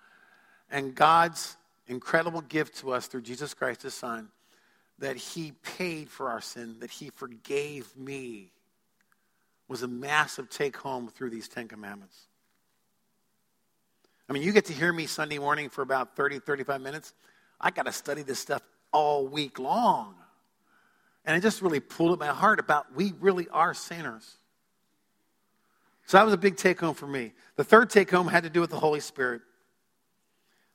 And 0.70 0.94
God's 0.94 1.56
incredible 1.86 2.40
gift 2.40 2.78
to 2.78 2.92
us 2.92 3.06
through 3.06 3.22
Jesus 3.22 3.54
Christ, 3.54 3.82
his 3.82 3.94
Son, 3.94 4.28
that 4.98 5.16
he 5.16 5.52
paid 5.62 6.08
for 6.08 6.30
our 6.30 6.40
sin, 6.40 6.76
that 6.80 6.90
he 6.90 7.10
forgave 7.10 7.94
me, 7.96 8.52
was 9.68 9.82
a 9.82 9.88
massive 9.88 10.48
take 10.48 10.76
home 10.76 11.08
through 11.08 11.30
these 11.30 11.48
Ten 11.48 11.68
Commandments. 11.68 12.28
I 14.28 14.32
mean, 14.32 14.42
you 14.42 14.52
get 14.52 14.66
to 14.66 14.72
hear 14.72 14.92
me 14.92 15.06
Sunday 15.06 15.38
morning 15.38 15.68
for 15.68 15.82
about 15.82 16.16
30, 16.16 16.38
35 16.38 16.80
minutes. 16.80 17.14
I 17.60 17.70
got 17.70 17.86
to 17.86 17.92
study 17.92 18.22
this 18.22 18.38
stuff 18.38 18.62
all 18.92 19.26
week 19.26 19.58
long. 19.58 20.14
And 21.24 21.36
it 21.36 21.40
just 21.40 21.62
really 21.62 21.80
pulled 21.80 22.12
at 22.12 22.18
my 22.18 22.32
heart 22.32 22.60
about 22.60 22.94
we 22.94 23.12
really 23.20 23.48
are 23.48 23.74
sinners. 23.74 24.38
So 26.06 26.18
that 26.18 26.24
was 26.24 26.34
a 26.34 26.38
big 26.38 26.56
take 26.56 26.80
home 26.80 26.94
for 26.94 27.06
me. 27.06 27.32
The 27.56 27.64
third 27.64 27.90
take 27.90 28.10
home 28.10 28.28
had 28.28 28.42
to 28.44 28.50
do 28.50 28.60
with 28.60 28.70
the 28.70 28.78
Holy 28.78 29.00
Spirit. 29.00 29.40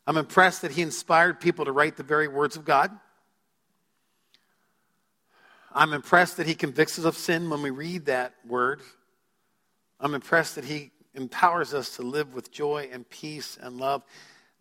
I'm 0.07 0.17
impressed 0.17 0.63
that 0.63 0.71
he 0.71 0.81
inspired 0.81 1.39
people 1.39 1.65
to 1.65 1.71
write 1.71 1.97
the 1.97 2.03
very 2.03 2.27
words 2.27 2.55
of 2.55 2.65
God. 2.65 2.91
I'm 5.73 5.93
impressed 5.93 6.37
that 6.37 6.47
he 6.47 6.55
convicts 6.55 6.97
us 6.97 7.05
of 7.05 7.15
sin 7.15 7.49
when 7.49 7.61
we 7.61 7.69
read 7.69 8.05
that 8.05 8.33
word. 8.47 8.81
I'm 9.99 10.13
impressed 10.13 10.55
that 10.55 10.65
he 10.65 10.91
empowers 11.13 11.73
us 11.73 11.95
to 11.97 12.01
live 12.01 12.33
with 12.33 12.51
joy 12.51 12.89
and 12.91 13.07
peace 13.09 13.57
and 13.61 13.77
love, 13.77 14.03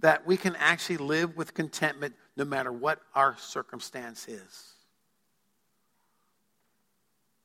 that 0.01 0.27
we 0.27 0.37
can 0.37 0.57
actually 0.57 0.99
live 0.99 1.37
with 1.37 1.55
contentment 1.55 2.14
no 2.37 2.44
matter 2.44 2.73
what 2.73 3.01
our 3.14 3.37
circumstance 3.38 4.29
is. 4.29 4.73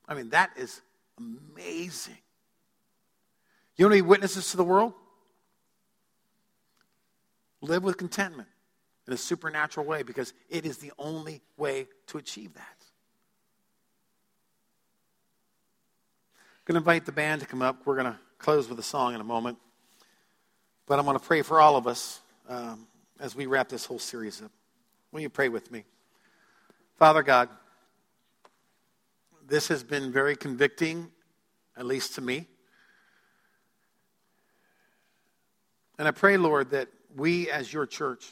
I 0.08 0.14
mean, 0.14 0.30
that 0.30 0.52
is 0.58 0.82
amazing. 1.18 2.18
You 3.76 3.86
want 3.86 3.94
to 3.98 4.04
be 4.04 4.08
witnesses 4.08 4.52
to 4.52 4.58
the 4.58 4.64
world? 4.64 4.94
Live 7.62 7.84
with 7.84 7.98
contentment 7.98 8.50
in 9.08 9.14
a 9.14 9.18
supernatural 9.18 9.86
way 9.86 10.04
because 10.04 10.34
it 10.50 10.66
is 10.66 10.78
the 10.78 10.92
only 11.00 11.42
way 11.58 11.88
to 12.08 12.18
achieve 12.18 12.54
that. 12.56 12.78
I'm 16.36 16.53
going 16.66 16.76
to 16.76 16.80
invite 16.80 17.06
the 17.06 17.12
band 17.12 17.42
to 17.42 17.48
come 17.48 17.62
up. 17.62 17.86
We're 17.86 17.98
going 17.98 18.14
to 18.14 18.20
close 18.38 18.70
with 18.70 18.80
a 18.80 18.84
song 18.84 19.16
in 19.16 19.20
a 19.20 19.24
moment. 19.26 19.58
But 20.86 20.98
I'm 20.98 21.06
going 21.06 21.20
to 21.20 21.24
pray 21.24 21.42
for 21.42 21.60
all 21.60 21.76
of 21.76 21.88
us 21.88 22.22
um, 22.48 22.88
as 23.20 23.36
we 23.36 23.48
wrap 23.48 23.68
this 23.68 23.86
whole 23.86 24.00
series 24.00 24.42
up. 24.42 24.52
Will 25.12 25.20
you 25.20 25.30
pray 25.30 25.50
with 25.50 25.72
me? 25.72 25.84
Father 26.98 27.22
God, 27.22 27.50
this 29.46 29.68
has 29.68 29.84
been 29.84 30.12
very 30.14 30.38
convicting, 30.38 31.12
at 31.76 31.86
least 31.86 32.16
to 32.16 32.22
me. 32.22 32.48
And 36.00 36.08
I 36.08 36.12
pray, 36.12 36.38
Lord, 36.38 36.72
that 36.72 36.88
we 37.16 37.52
as 37.52 37.74
your 37.74 37.86
church 37.86 38.26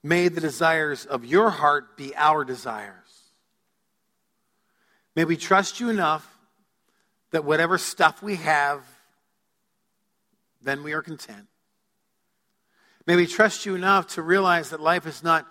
may 0.00 0.28
the 0.28 0.40
desires 0.40 1.06
of 1.06 1.24
your 1.24 1.50
heart 1.50 1.96
be 1.96 2.14
our 2.14 2.44
desires. 2.44 2.94
May 5.16 5.24
we 5.24 5.36
trust 5.36 5.80
you 5.80 5.90
enough 5.90 6.31
that 7.32 7.44
whatever 7.44 7.76
stuff 7.76 8.22
we 8.22 8.36
have, 8.36 8.82
then 10.62 10.82
we 10.82 10.92
are 10.92 11.02
content. 11.02 11.48
May 13.06 13.16
we 13.16 13.26
trust 13.26 13.66
you 13.66 13.74
enough 13.74 14.14
to 14.14 14.22
realize 14.22 14.70
that 14.70 14.80
life 14.80 15.06
is 15.06 15.24
not 15.24 15.46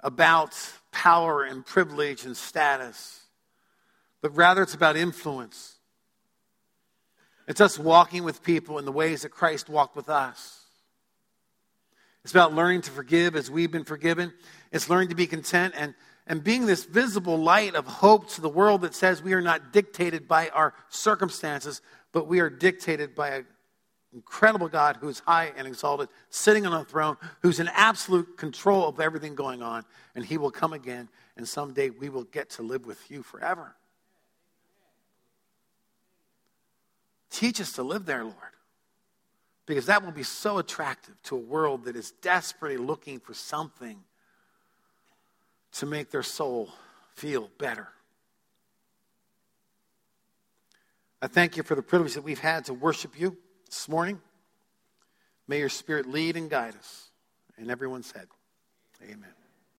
about 0.00 0.54
power 0.92 1.42
and 1.42 1.66
privilege 1.66 2.24
and 2.24 2.36
status, 2.36 3.22
but 4.22 4.36
rather 4.36 4.62
it's 4.62 4.74
about 4.74 4.96
influence. 4.96 5.74
It's 7.48 7.60
us 7.60 7.78
walking 7.78 8.22
with 8.22 8.42
people 8.42 8.78
in 8.78 8.84
the 8.84 8.92
ways 8.92 9.22
that 9.22 9.30
Christ 9.30 9.68
walked 9.68 9.96
with 9.96 10.08
us. 10.08 10.60
It's 12.22 12.32
about 12.32 12.54
learning 12.54 12.82
to 12.82 12.90
forgive 12.90 13.34
as 13.34 13.50
we've 13.50 13.70
been 13.70 13.84
forgiven. 13.84 14.34
It's 14.70 14.90
learning 14.90 15.08
to 15.08 15.14
be 15.14 15.26
content 15.26 15.74
and, 15.76 15.94
and 16.28 16.44
being 16.44 16.66
this 16.66 16.84
visible 16.84 17.38
light 17.38 17.74
of 17.74 17.86
hope 17.86 18.28
to 18.28 18.42
the 18.42 18.50
world 18.50 18.82
that 18.82 18.94
says 18.94 19.22
we 19.22 19.32
are 19.32 19.40
not 19.40 19.72
dictated 19.72 20.28
by 20.28 20.50
our 20.50 20.74
circumstances, 20.90 21.80
but 22.12 22.28
we 22.28 22.40
are 22.40 22.50
dictated 22.50 23.14
by 23.14 23.30
an 23.30 23.46
incredible 24.12 24.68
God 24.68 24.98
who's 25.00 25.20
high 25.20 25.52
and 25.56 25.66
exalted, 25.66 26.10
sitting 26.28 26.66
on 26.66 26.78
a 26.78 26.84
throne, 26.84 27.16
who's 27.40 27.60
in 27.60 27.68
absolute 27.68 28.36
control 28.36 28.86
of 28.86 29.00
everything 29.00 29.34
going 29.34 29.62
on, 29.62 29.84
and 30.14 30.24
he 30.24 30.36
will 30.36 30.50
come 30.50 30.74
again, 30.74 31.08
and 31.38 31.48
someday 31.48 31.88
we 31.88 32.10
will 32.10 32.24
get 32.24 32.50
to 32.50 32.62
live 32.62 32.84
with 32.84 33.10
you 33.10 33.22
forever. 33.22 33.74
Teach 37.30 37.58
us 37.58 37.72
to 37.72 37.82
live 37.82 38.04
there, 38.04 38.24
Lord, 38.24 38.34
because 39.64 39.86
that 39.86 40.04
will 40.04 40.12
be 40.12 40.22
so 40.22 40.58
attractive 40.58 41.22
to 41.24 41.36
a 41.36 41.40
world 41.40 41.84
that 41.84 41.96
is 41.96 42.10
desperately 42.20 42.76
looking 42.76 43.18
for 43.18 43.32
something 43.32 44.02
to 45.78 45.86
make 45.86 46.10
their 46.10 46.24
soul 46.24 46.68
feel 47.14 47.48
better. 47.56 47.88
I 51.22 51.28
thank 51.28 51.56
you 51.56 51.62
for 51.62 51.76
the 51.76 51.82
privilege 51.82 52.14
that 52.14 52.22
we've 52.22 52.38
had 52.38 52.64
to 52.64 52.74
worship 52.74 53.18
you 53.18 53.36
this 53.66 53.88
morning. 53.88 54.20
May 55.46 55.60
your 55.60 55.68
spirit 55.68 56.06
lead 56.06 56.36
and 56.36 56.50
guide 56.50 56.74
us. 56.76 57.10
And 57.56 57.70
everyone 57.70 58.02
said, 58.02 58.26
Amen. 59.04 59.37